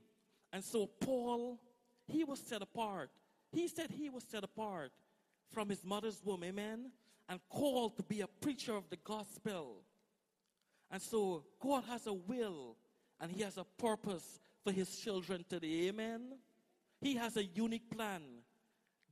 [0.52, 1.58] And so Paul,
[2.06, 3.10] he was set apart.
[3.52, 4.92] He said he was set apart
[5.52, 6.44] from his mother's womb.
[6.44, 6.90] Amen.
[7.28, 9.82] And called to be a preacher of the gospel.
[10.90, 12.76] And so God has a will
[13.20, 15.86] and he has a purpose for his children today.
[15.88, 16.22] Amen.
[17.00, 18.22] He has a unique plan.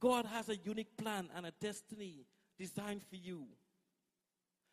[0.00, 2.26] God has a unique plan and a destiny
[2.58, 3.44] designed for you.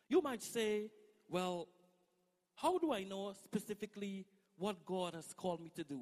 [0.08, 0.90] You might say,
[1.30, 1.68] well,
[2.56, 4.26] how do I know specifically
[4.58, 6.00] what God has called me to do?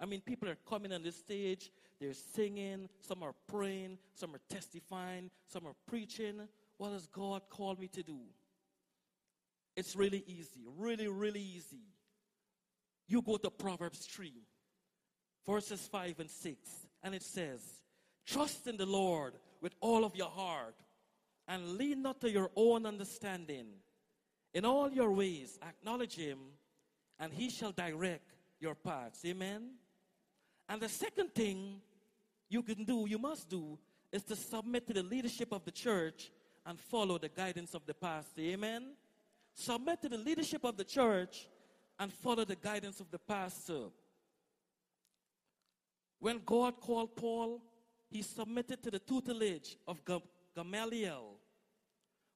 [0.00, 1.70] I mean, people are coming on the stage,
[2.00, 6.48] they're singing, some are praying, some are testifying, some are preaching.
[6.78, 8.20] What has God called me to do?
[9.76, 11.93] It's really easy, really, really easy.
[13.06, 14.32] You go to Proverbs 3,
[15.46, 16.56] verses 5 and 6,
[17.02, 17.60] and it says,
[18.26, 20.76] Trust in the Lord with all of your heart,
[21.46, 23.66] and lean not to your own understanding.
[24.54, 26.38] In all your ways, acknowledge him,
[27.18, 29.24] and he shall direct your paths.
[29.26, 29.72] Amen.
[30.68, 31.80] And the second thing
[32.48, 33.78] you can do, you must do,
[34.12, 36.30] is to submit to the leadership of the church
[36.64, 38.40] and follow the guidance of the pastor.
[38.40, 38.94] Amen.
[39.52, 41.46] Submit to the leadership of the church
[41.98, 43.84] and follow the guidance of the pastor.
[46.18, 47.62] When God called Paul,
[48.10, 50.00] he submitted to the tutelage of
[50.56, 51.36] Gamaliel.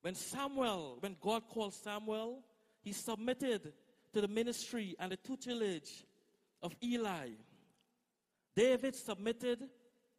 [0.02, 2.42] When Samuel, when God called Samuel,
[2.80, 3.72] he submitted
[4.12, 6.04] to the ministry and the tutelage
[6.62, 7.30] of Eli.
[8.54, 9.68] David submitted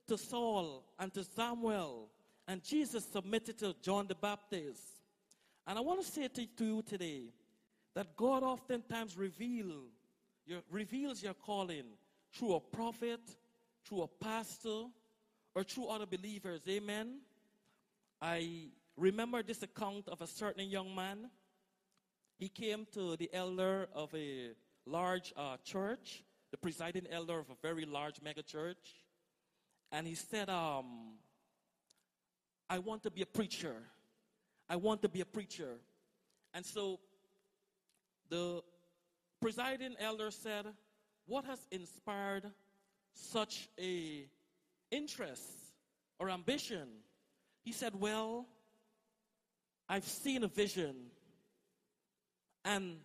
[0.08, 2.10] to Saul and to Samuel,
[2.48, 4.84] and Jesus submitted to John the Baptist.
[5.68, 7.24] And I want to say to you today
[7.96, 9.84] that God oftentimes reveal
[10.46, 11.86] your, reveals your calling
[12.34, 13.22] through a prophet,
[13.86, 14.86] through a pastor,
[15.56, 16.62] or through other believers.
[16.68, 17.20] Amen.
[18.22, 21.30] I remember this account of a certain young man.
[22.38, 24.52] He came to the elder of a
[24.86, 29.06] large uh, church, the presiding elder of a very large mega church,
[29.92, 31.18] and he said, um,
[32.70, 33.76] I want to be a preacher.
[34.70, 35.80] I want to be a preacher.
[36.54, 37.00] And so
[38.30, 38.62] the
[39.42, 40.66] presiding elder said,
[41.26, 42.46] What has inspired
[43.14, 44.26] such a
[44.92, 45.44] interest
[46.20, 46.88] or ambition?
[47.64, 48.46] He said, Well,
[49.88, 50.96] I've seen a vision.
[52.64, 52.98] And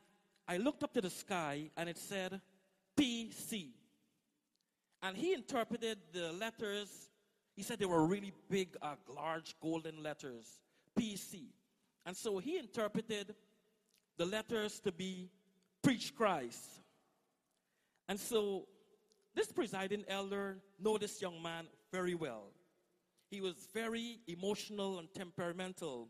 [0.47, 2.41] I looked up to the sky and it said
[2.99, 3.69] PC.
[5.03, 6.89] And he interpreted the letters,
[7.57, 10.47] he said they were really big, uh, large golden letters,
[10.99, 11.45] PC.
[12.07, 13.35] And so he interpreted
[14.17, 15.31] the letters to be
[15.83, 16.65] preach Christ.
[18.09, 18.67] And so
[19.35, 22.53] this presiding elder know this young man very well.
[23.31, 26.09] He was very emotional and temperamental,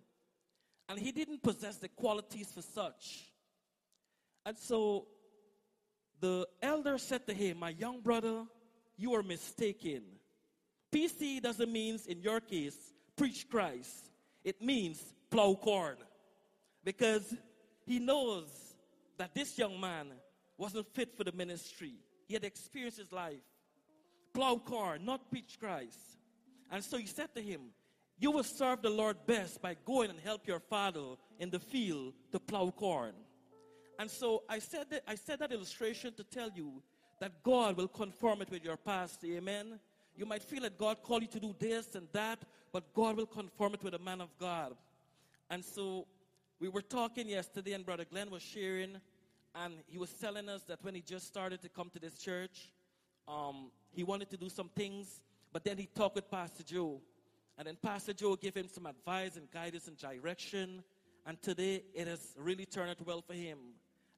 [0.88, 3.32] and he didn't possess the qualities for such.
[4.44, 5.06] And so
[6.20, 8.44] the elder said to him, My young brother,
[8.96, 10.02] you are mistaken.
[10.92, 12.76] PC doesn't mean, in your case,
[13.16, 14.10] preach Christ.
[14.44, 15.96] It means plow corn.
[16.84, 17.34] Because
[17.86, 18.74] he knows
[19.18, 20.08] that this young man
[20.56, 21.94] wasn't fit for the ministry.
[22.26, 23.42] He had experienced his life.
[24.32, 25.98] Plow corn, not preach Christ.
[26.70, 27.60] And so he said to him,
[28.18, 32.14] You will serve the Lord best by going and help your father in the field
[32.32, 33.14] to plow corn.
[33.98, 36.82] And so I said that, I said that illustration to tell you
[37.20, 39.24] that God will conform it with your past.
[39.24, 39.78] Amen.
[40.16, 42.40] You might feel that God called you to do this and that,
[42.72, 44.74] but God will conform it with a man of God.
[45.50, 46.06] And so
[46.60, 48.96] we were talking yesterday, and Brother Glenn was sharing,
[49.54, 52.72] and he was telling us that when he just started to come to this church,
[53.26, 55.20] um, he wanted to do some things,
[55.52, 57.00] but then he talked with Pastor Joe.
[57.56, 60.82] And then Pastor Joe gave him some advice and guidance and direction.
[61.26, 63.58] And today it has really turned out well for him.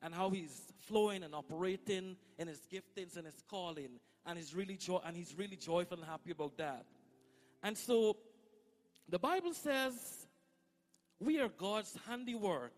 [0.03, 4.01] And how he's flowing and operating in his giftings and his calling.
[4.25, 6.87] And he's really joy and he's really joyful and happy about that.
[7.63, 8.17] And so
[9.09, 10.26] the Bible says
[11.21, 12.73] we are God's handiwork,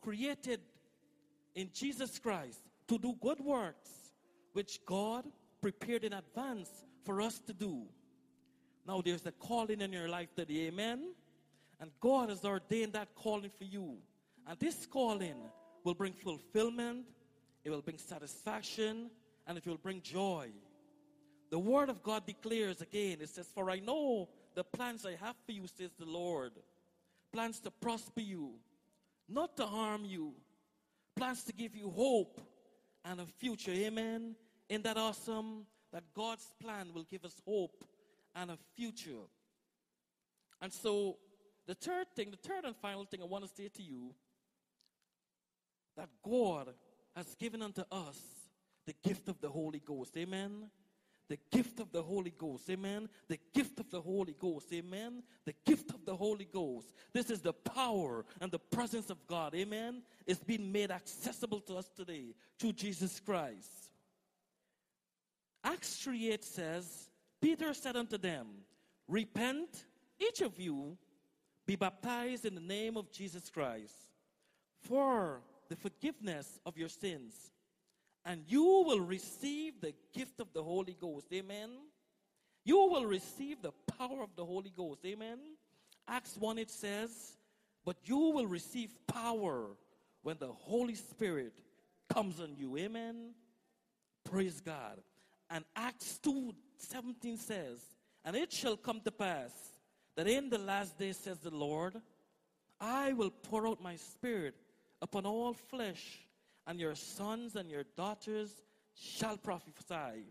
[0.00, 0.60] created
[1.54, 4.12] in Jesus Christ to do good works,
[4.52, 5.24] which God
[5.60, 6.70] prepared in advance
[7.04, 7.82] for us to do.
[8.86, 11.14] Now there's a calling in your life today, amen?
[11.80, 13.96] And God has ordained that calling for you.
[14.46, 15.36] And this calling
[15.84, 17.06] will bring fulfillment,
[17.64, 19.10] it will bring satisfaction,
[19.46, 20.48] and it will bring joy.
[21.50, 25.36] The word of God declares again, it says, For I know the plans I have
[25.46, 26.52] for you, says the Lord.
[27.34, 28.52] Plans to prosper you,
[29.28, 30.34] not to harm you.
[31.16, 32.40] Plans to give you hope
[33.04, 33.72] and a future.
[33.72, 34.36] Amen.
[34.68, 35.66] Isn't that awesome?
[35.92, 37.84] That God's plan will give us hope
[38.36, 39.26] and a future.
[40.62, 41.16] And so,
[41.66, 44.14] the third thing, the third and final thing I want to say to you
[45.96, 46.68] that God
[47.16, 48.18] has given unto us
[48.86, 50.16] the gift of the Holy Ghost.
[50.16, 50.70] Amen.
[51.28, 52.68] The gift of the Holy Ghost.
[52.68, 53.08] Amen.
[53.28, 54.72] The gift of the Holy Ghost.
[54.72, 55.22] Amen.
[55.44, 56.92] The gift of the Holy Ghost.
[57.12, 59.54] This is the power and the presence of God.
[59.54, 60.02] Amen.
[60.26, 63.90] It's been made accessible to us today through Jesus Christ.
[65.62, 67.08] Acts 3 8 says,
[67.40, 68.46] Peter said unto them,
[69.08, 69.86] Repent,
[70.20, 70.96] each of you,
[71.66, 73.94] be baptized in the name of Jesus Christ
[74.82, 77.50] for the forgiveness of your sins,
[78.24, 81.26] and you will receive the gift of the Holy Ghost.
[81.32, 81.70] Amen.
[82.64, 85.00] You will receive the power of the Holy Ghost.
[85.04, 85.38] Amen.
[86.08, 87.10] Acts 1 it says,
[87.84, 89.68] But you will receive power
[90.22, 91.52] when the Holy Spirit
[92.12, 92.76] comes on you.
[92.78, 93.34] Amen.
[94.24, 95.00] Praise God.
[95.50, 97.78] And Acts 2 17 says,
[98.24, 99.52] And it shall come to pass
[100.16, 102.00] that in the last days, says the Lord,
[102.80, 104.54] I will pour out my spirit
[105.02, 106.20] upon all flesh,
[106.66, 108.62] and your sons and your daughters
[108.94, 110.26] shall prophesy,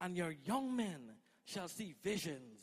[0.00, 1.00] and your young men
[1.44, 2.60] shall see visions,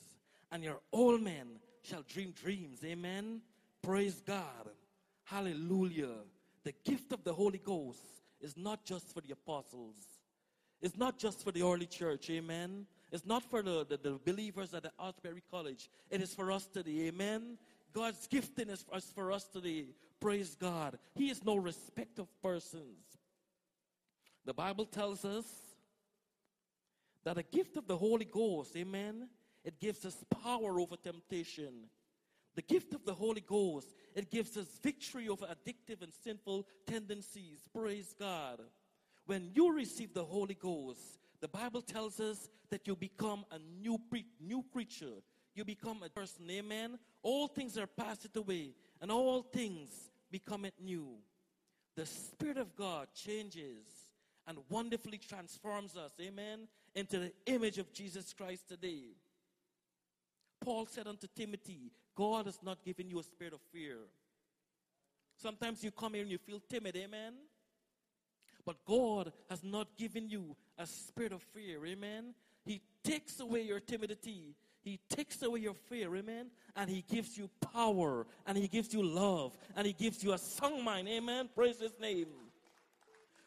[0.52, 2.80] and your old men shall dream dreams.
[2.84, 3.42] Amen.
[3.82, 4.70] Praise God.
[5.24, 6.16] Hallelujah.
[6.64, 8.00] The gift of the Holy Ghost
[8.42, 9.96] is not just for the apostles.
[10.82, 12.86] It's not just for the early church, amen.
[13.12, 15.90] It's not for the, the, the believers at the Asbury College.
[16.10, 17.58] It is for us today, amen.
[17.94, 19.88] God's gifting is for us, for us today.
[20.20, 20.98] Praise God.
[21.16, 23.18] He is no respect of persons.
[24.46, 25.46] The Bible tells us
[27.24, 29.30] that the gift of the Holy Ghost, amen,
[29.64, 31.90] it gives us power over temptation.
[32.56, 37.60] The gift of the Holy Ghost, it gives us victory over addictive and sinful tendencies.
[37.74, 38.60] Praise God.
[39.26, 44.00] When you receive the Holy Ghost, the Bible tells us that you become a new,
[44.10, 45.22] pre- new creature.
[45.54, 46.50] You become a person.
[46.50, 46.98] Amen.
[47.22, 49.90] All things are passed away, and all things
[50.32, 51.08] become it new.
[51.96, 53.86] The Spirit of God changes
[54.48, 59.16] and wonderfully transforms us, amen, into the image of Jesus Christ today.
[60.62, 63.98] Paul said unto Timothy, God has not given you a spirit of fear.
[65.38, 67.34] Sometimes you come here and you feel timid, amen?
[68.66, 71.86] But God has not given you a spirit of fear.
[71.86, 72.34] Amen.
[72.66, 74.56] He takes away your timidity.
[74.82, 76.16] He takes away your fear.
[76.16, 76.48] Amen.
[76.76, 78.26] And He gives you power.
[78.46, 79.58] And He gives you love.
[79.76, 81.08] And He gives you a song mind.
[81.08, 81.50] Amen.
[81.54, 82.28] Praise His name.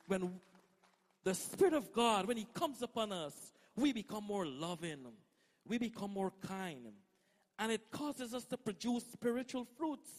[0.06, 0.32] When
[1.24, 5.06] the Spirit of God, when He comes upon us, we become more loving.
[5.66, 6.92] We become more kind.
[7.58, 10.10] And it causes us to produce spiritual fruits.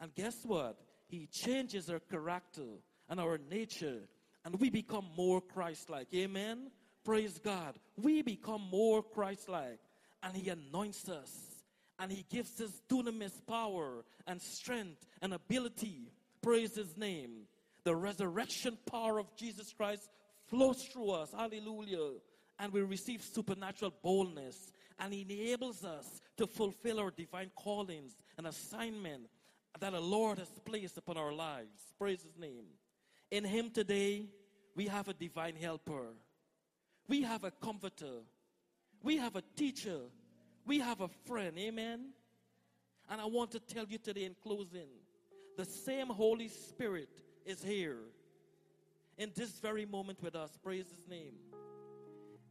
[0.00, 0.78] And guess what?
[1.08, 2.62] He changes our character
[3.08, 4.08] and our nature
[4.44, 6.08] and we become more Christ like.
[6.14, 6.70] Amen.
[7.04, 7.74] Praise God.
[7.96, 9.78] We become more Christ like.
[10.22, 11.30] And He anoints us.
[11.98, 16.10] And He gives us dunamis power and strength and ability.
[16.40, 17.46] Praise His name.
[17.84, 20.08] The resurrection power of Jesus Christ
[20.46, 21.32] flows through us.
[21.36, 22.12] Hallelujah.
[22.58, 28.46] And we receive supernatural boldness and He enables us to fulfill our divine callings and
[28.46, 29.28] assignment
[29.80, 31.92] that the Lord has placed upon our lives.
[31.98, 32.64] Praise His name.
[33.30, 34.26] In Him today,
[34.76, 36.14] we have a divine helper,
[37.08, 38.20] we have a comforter,
[39.02, 40.00] we have a teacher,
[40.66, 41.58] we have a friend.
[41.58, 42.10] Amen.
[43.10, 44.88] And I want to tell you today in closing
[45.56, 47.10] the same Holy Spirit
[47.44, 47.98] is here
[49.18, 50.56] in this very moment with us.
[50.62, 51.34] Praise His name.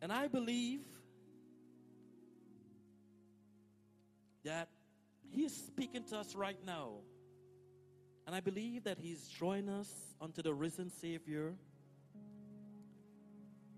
[0.02, 0.82] And I believe
[4.43, 4.70] that
[5.32, 6.91] He is speaking to us right now.
[8.28, 9.89] And I believe that He's drawing us
[10.20, 11.54] unto the risen Savior.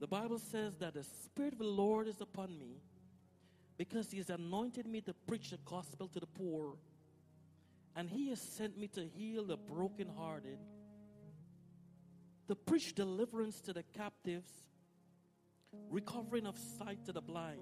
[0.04, 2.82] The Bible says that the Spirit of the Lord is upon me
[3.78, 6.74] because He has anointed me to preach the gospel to the poor.
[7.96, 10.58] And He has sent me to heal the brokenhearted,
[12.50, 14.52] to preach deliverance to the captives,
[15.90, 17.62] recovering of sight to the blind,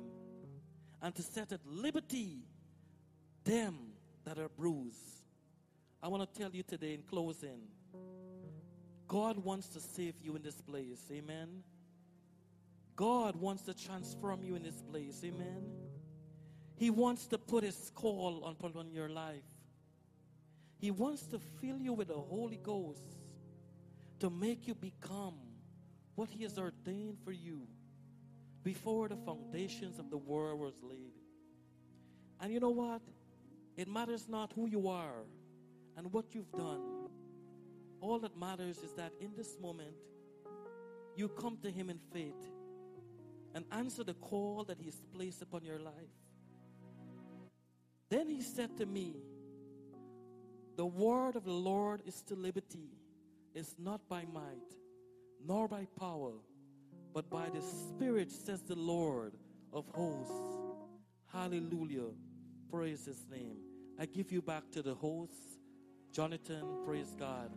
[1.03, 2.39] and to set at liberty
[3.43, 3.77] them
[4.25, 5.27] that are bruised.
[6.01, 7.61] I want to tell you today in closing
[9.07, 11.03] God wants to save you in this place.
[11.11, 11.61] Amen.
[12.95, 15.21] God wants to transform you in this place.
[15.23, 15.63] Amen.
[16.75, 19.43] He wants to put His call upon your life.
[20.79, 23.17] He wants to fill you with the Holy Ghost
[24.19, 25.35] to make you become
[26.15, 27.67] what He has ordained for you
[28.63, 31.13] before the foundations of the world was laid.
[32.39, 33.01] And you know what?
[33.77, 35.23] It matters not who you are
[35.97, 36.81] and what you've done.
[37.99, 39.95] All that matters is that in this moment,
[41.15, 42.49] you come to Him in faith
[43.53, 45.93] and answer the call that He has placed upon your life.
[48.09, 49.15] Then He said to me,
[50.77, 52.89] The word of the Lord is to liberty,
[53.53, 54.71] it's not by might,
[55.45, 56.33] nor by power,
[57.13, 59.33] but by the Spirit, says the Lord
[59.73, 60.33] of hosts.
[61.31, 62.11] Hallelujah.
[62.71, 63.57] Praise His name.
[63.99, 65.59] I give you back to the host,
[66.11, 66.63] Jonathan.
[66.85, 67.51] Praise God.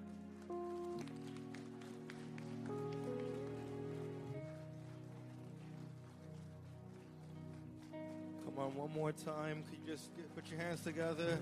[8.55, 9.65] Come on, one more time.
[9.69, 11.39] Could you just get, put your hands together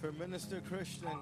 [0.00, 1.18] for Minister Christian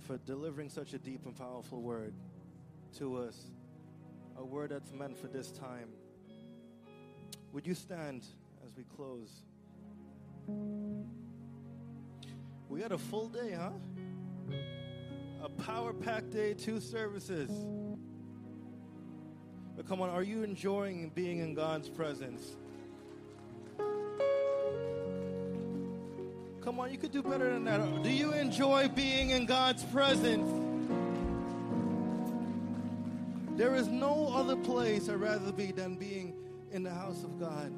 [0.00, 2.14] for delivering such a deep and powerful word
[2.98, 3.44] to us,
[4.36, 5.90] a word that's meant for this time.
[7.52, 8.24] Would you stand
[8.64, 9.30] as we close?
[12.68, 13.70] We had a full day, huh?
[15.44, 17.50] A power packed day, two services.
[19.84, 22.56] But come on, are you enjoying being in God's presence?
[26.62, 28.02] Come on, you could do better than that.
[28.02, 30.48] Do you enjoy being in God's presence?
[33.56, 36.34] There is no other place I'd rather be than being
[36.72, 37.72] in the house of God.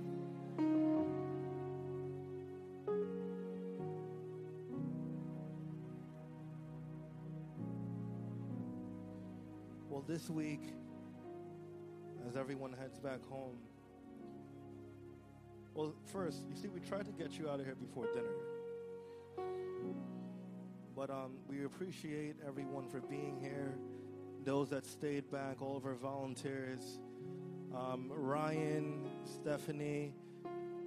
[9.91, 10.61] Well, this week,
[12.37, 13.57] as everyone heads back home,
[15.75, 19.47] well, first, you see, we tried to get you out of here before dinner.
[20.95, 23.75] But um, we appreciate everyone for being here,
[24.45, 26.99] those that stayed back, all of our volunteers.
[27.75, 30.13] Um, Ryan, Stephanie,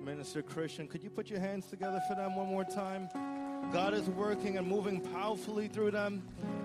[0.03, 3.09] Minister Christian, could you put your hands together for them one more time?
[3.71, 6.21] God is working and moving powerfully through them.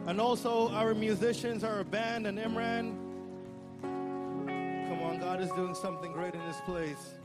[0.07, 3.04] And also our musicians, our band, and Imran.
[5.45, 7.17] Is doing something great in this place.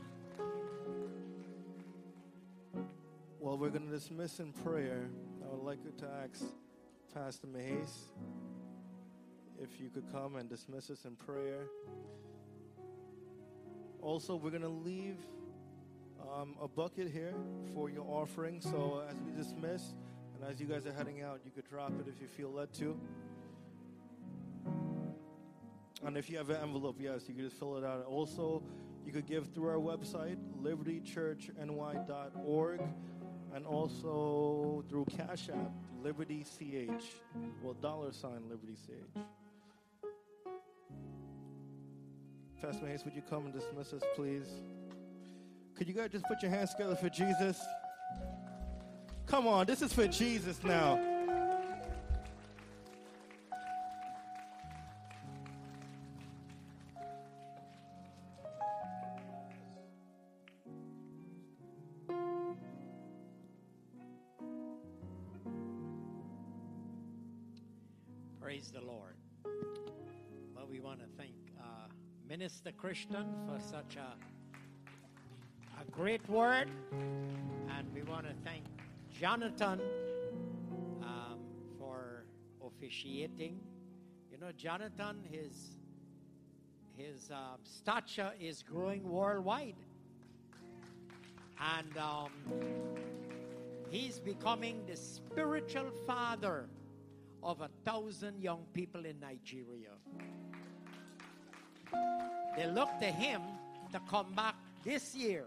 [3.38, 5.08] Well, we're going to dismiss in prayer.
[5.42, 6.44] I would like you to ask
[7.14, 8.10] Pastor Mace
[9.58, 11.68] if you could come and dismiss us in prayer.
[14.02, 15.16] Also, we're going to leave
[16.30, 17.32] um, a bucket here
[17.72, 18.60] for your offering.
[18.60, 19.94] So as we dismiss,
[20.34, 22.70] and as you guys are heading out, you could drop it if you feel led
[22.74, 23.00] to.
[26.04, 28.06] And if you have an envelope, yes, you could just fill it out.
[28.06, 28.62] Also,
[29.04, 32.80] you could give through our website, libertychurchny.org,
[33.54, 35.72] and also through Cash App,
[36.02, 37.04] Liberty CH,
[37.62, 39.18] well, dollar sign Liberty CH.
[42.62, 44.46] Pastor Hayes, would you come and dismiss us, please?
[45.76, 47.58] Could you guys just put your hands together for Jesus?
[49.26, 51.09] Come on, this is for Jesus now.
[72.90, 74.16] Christian for such a,
[75.80, 76.68] a great word.
[76.90, 78.64] And we want to thank
[79.16, 79.80] Jonathan
[81.00, 81.38] um,
[81.78, 82.24] for
[82.66, 83.60] officiating.
[84.32, 85.76] You know, Jonathan, his,
[86.96, 89.76] his um, stature is growing worldwide.
[91.60, 92.32] And um,
[93.88, 96.68] he's becoming the spiritual father
[97.40, 99.92] of a thousand young people in Nigeria.
[102.56, 103.42] They look to him
[103.92, 105.46] to come back this year.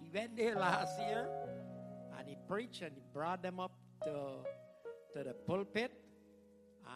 [0.00, 1.28] He went there last year
[2.18, 3.72] and he preached and he brought them up
[4.04, 4.12] to,
[5.14, 5.92] to the pulpit.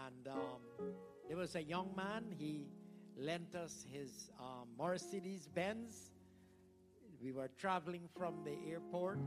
[0.07, 0.93] And um,
[1.29, 2.67] there was a young man, he
[3.17, 6.11] lent us his um, Mercedes Benz.
[7.23, 9.19] We were traveling from the airport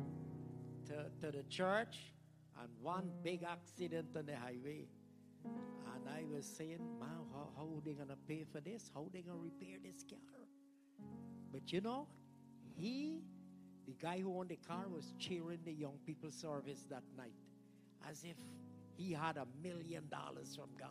[0.88, 2.14] to, to the church,
[2.60, 4.88] and one big accident on the highway.
[5.46, 8.90] And I was saying, man, how, how are they going to pay for this?
[8.94, 10.20] How are they going to repair this car?
[11.52, 12.08] But you know,
[12.76, 13.22] he,
[13.86, 17.34] the guy who owned the car, was cheering the young people service that night
[18.10, 18.36] as if
[18.98, 20.90] he had a million dollars from God.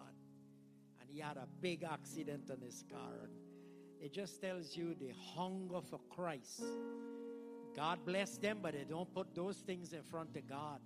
[1.00, 3.28] And he had a big accident on his car.
[4.00, 6.62] It just tells you the hunger for Christ.
[7.76, 10.80] God bless them, but they don't put those things in front of God.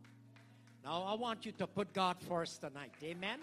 [0.84, 2.92] Now, I want you to put God first tonight.
[3.02, 3.40] Amen?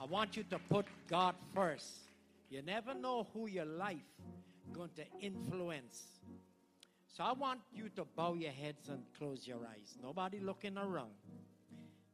[0.00, 2.08] I want you to put God first.
[2.50, 3.96] You never know who your life
[4.72, 6.02] going to influence.
[7.08, 9.96] So I want you to bow your heads and close your eyes.
[10.00, 11.10] Nobody looking around.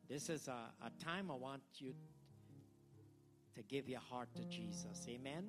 [0.09, 1.95] This is a, a time I want you
[3.55, 5.07] to give your heart to Jesus.
[5.09, 5.45] Amen.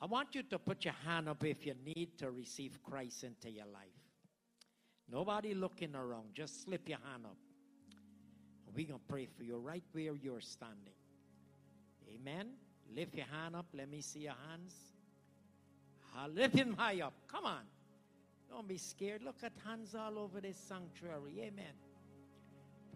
[0.00, 3.50] I want you to put your hand up if you need to receive Christ into
[3.50, 3.84] your life.
[5.10, 6.34] Nobody looking around.
[6.34, 7.36] Just slip your hand up.
[8.74, 10.94] We're going to pray for you right where you're standing.
[12.14, 12.48] Amen.
[12.94, 13.66] Lift your hand up.
[13.72, 14.74] Let me see your hands.
[16.32, 17.14] Lift him high up.
[17.28, 17.62] Come on.
[18.48, 19.22] Don't be scared.
[19.22, 21.40] Look at hands all over this sanctuary.
[21.40, 21.74] Amen.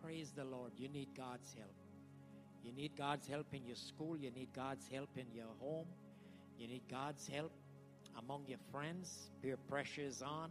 [0.02, 0.72] Praise the Lord.
[0.76, 1.74] You need God's help.
[2.62, 4.16] You need God's help in your school.
[4.16, 5.86] You need God's help in your home.
[6.58, 7.52] You need God's help
[8.18, 9.30] among your friends.
[9.42, 10.50] Peer pressure is on.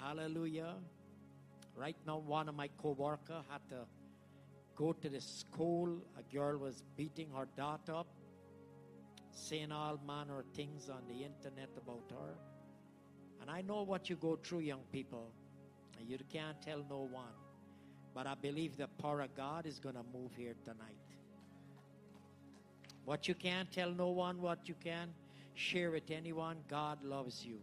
[0.00, 0.74] Hallelujah.
[1.76, 3.86] Right now, one of my co-worker had to
[4.76, 5.98] go to the school.
[6.18, 8.06] A girl was beating her daughter up,
[9.32, 12.34] saying all manner of things on the internet about her.
[13.40, 15.32] And I know what you go through, young people.
[15.98, 17.34] And you can't tell no one.
[18.14, 20.96] But I believe the power of God is going to move here tonight.
[23.04, 25.12] What you can't tell no one, what you can
[25.54, 27.58] share with anyone, God loves you.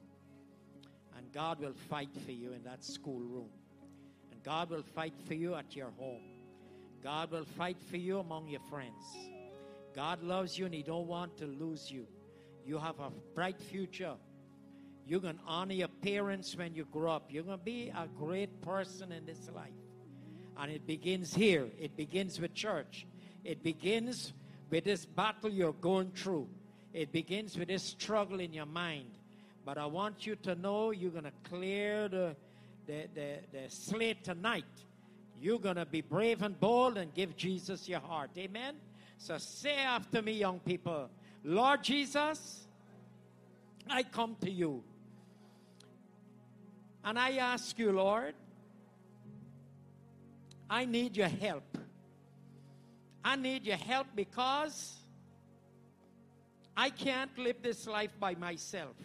[1.18, 3.50] And God will fight for you in that schoolroom.
[4.44, 6.22] God will fight for you at your home.
[7.04, 9.04] God will fight for you among your friends.
[9.96, 12.08] God loves you and He don't want to lose you.
[12.66, 14.14] You have a bright future.
[15.06, 17.26] You're going to honor your parents when you grow up.
[17.30, 19.70] You're going to be a great person in this life.
[20.58, 21.68] And it begins here.
[21.80, 23.08] It begins with church.
[23.44, 24.34] It begins
[24.70, 26.48] with this battle you're going through.
[26.94, 29.10] It begins with this struggle in your mind.
[29.66, 32.36] But I want you to know you're going to clear the,
[32.88, 34.66] the, the, the slate tonight.
[35.40, 38.32] You're going to be brave and bold and give Jesus your heart.
[38.38, 38.76] Amen?
[39.18, 41.10] So say after me, young people
[41.44, 42.68] Lord Jesus,
[43.90, 44.84] I come to you.
[47.04, 48.36] And I ask you, Lord,
[50.70, 51.78] I need your help.
[53.26, 54.96] I need your help because
[56.78, 58.96] I can't live this life by myself.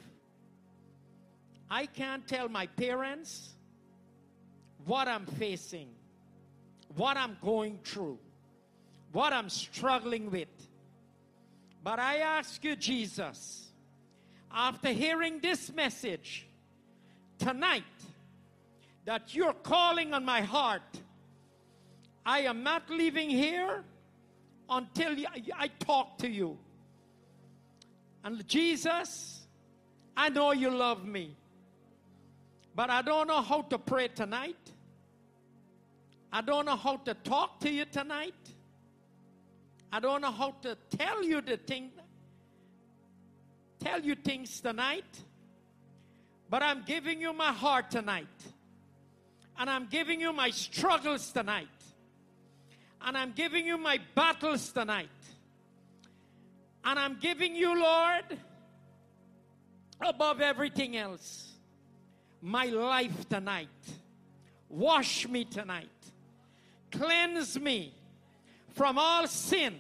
[1.71, 3.56] I can't tell my parents
[4.87, 5.89] what I'm facing,
[6.97, 8.19] what I'm going through,
[9.13, 10.49] what I'm struggling with.
[11.83, 13.69] But I ask you, Jesus,
[14.51, 16.47] after hearing this message
[17.39, 17.83] tonight,
[19.07, 21.01] that you're calling on my heart.
[22.25, 23.85] I am not leaving here
[24.69, 25.15] until
[25.57, 26.59] I talk to you.
[28.25, 29.47] And Jesus,
[30.17, 31.37] I know you love me,
[32.75, 34.73] but I don't know how to pray tonight.
[36.33, 38.35] I don't know how to talk to you tonight.
[39.93, 41.91] I don't know how to tell you the thing,
[43.79, 45.05] tell you things tonight.
[46.49, 48.27] But I'm giving you my heart tonight.
[49.59, 51.69] And I'm giving you my struggles tonight.
[53.01, 55.09] And I'm giving you my battles tonight.
[56.85, 58.39] And I'm giving you, Lord,
[60.01, 61.53] above everything else,
[62.43, 63.69] my life tonight.
[64.69, 65.89] Wash me tonight.
[66.99, 67.93] Cleanse me
[68.75, 69.75] from all sin.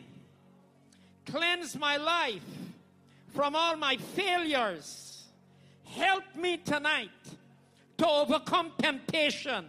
[1.27, 2.45] Cleanse my life
[3.35, 5.25] from all my failures.
[5.85, 7.11] Help me tonight
[7.99, 9.67] to overcome temptation.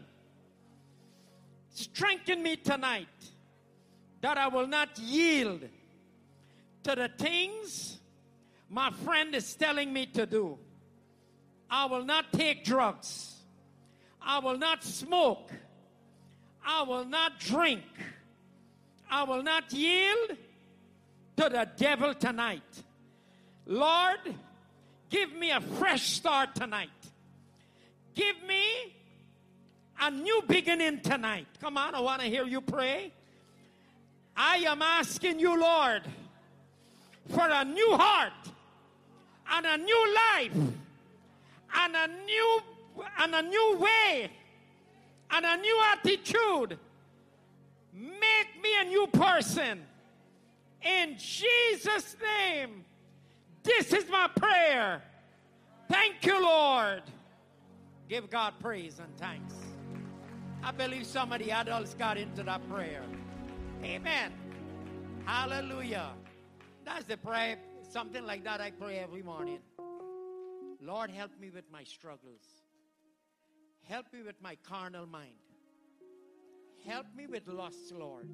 [1.69, 3.07] Strengthen me tonight
[4.21, 5.61] that I will not yield
[6.83, 7.99] to the things
[8.69, 10.57] my friend is telling me to do.
[11.69, 13.35] I will not take drugs.
[14.21, 15.51] I will not smoke.
[16.65, 17.83] I will not drink.
[19.09, 20.37] I will not yield
[21.37, 22.83] to the devil tonight.
[23.65, 24.19] Lord,
[25.09, 26.89] give me a fresh start tonight.
[28.15, 28.95] Give me
[30.01, 31.47] a new beginning tonight.
[31.61, 33.11] Come on, I want to hear you pray.
[34.35, 36.03] I am asking you, Lord,
[37.29, 38.33] for a new heart
[39.51, 40.73] and a new life
[41.79, 42.61] and a new
[43.19, 44.31] and a new way
[45.31, 46.77] and a new attitude.
[47.93, 49.81] Make me a new person.
[50.81, 52.85] In Jesus' name.
[53.63, 55.01] This is my prayer.
[55.89, 57.03] Thank you, Lord.
[58.07, 59.53] Give God praise and thanks.
[60.63, 63.03] I believe some of the adults got into that prayer.
[63.83, 64.31] Amen.
[65.25, 66.11] Hallelujah.
[66.85, 67.57] That's the prayer,
[67.89, 69.59] something like that I pray every morning.
[70.81, 72.56] Lord, help me with my struggles.
[73.89, 75.31] Help me with my carnal mind.
[76.85, 78.27] Help me with lust, Lord.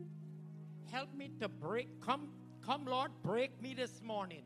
[0.91, 1.87] Help me to break.
[2.01, 2.29] Come,
[2.65, 4.43] come, Lord, break me this morning.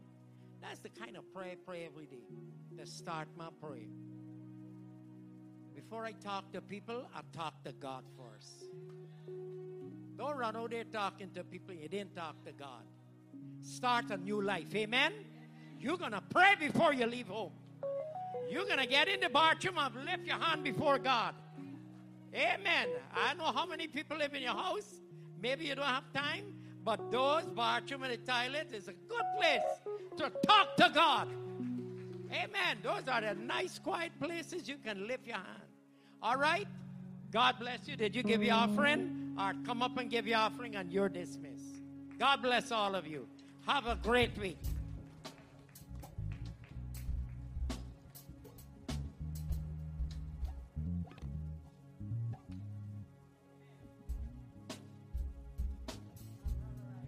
[0.61, 2.23] That's the kind of prayer I pray every day
[2.77, 3.87] to start my prayer.
[5.73, 8.65] Before I talk to people, I talk to God first.
[10.17, 12.83] Don't run out there talking to people you didn't talk to God.
[13.61, 14.73] Start a new life.
[14.75, 15.13] Amen?
[15.79, 17.51] You're going to pray before you leave home.
[18.49, 21.33] You're going to get in the bathroom and lift your hand before God.
[22.33, 22.87] Amen.
[23.15, 24.95] I know how many people live in your house.
[25.41, 29.61] Maybe you don't have time, but those bathroom and the toilet is a good place
[30.17, 31.27] to talk to God.
[32.31, 32.77] Amen.
[32.83, 35.67] Those are the nice, quiet places you can lift your hand.
[36.21, 36.67] All right?
[37.31, 37.95] God bless you.
[37.95, 39.35] Did you give your offering?
[39.39, 41.83] Or come up and give your offering and you're dismissed.
[42.17, 43.27] God bless all of you.
[43.67, 44.57] Have a great week.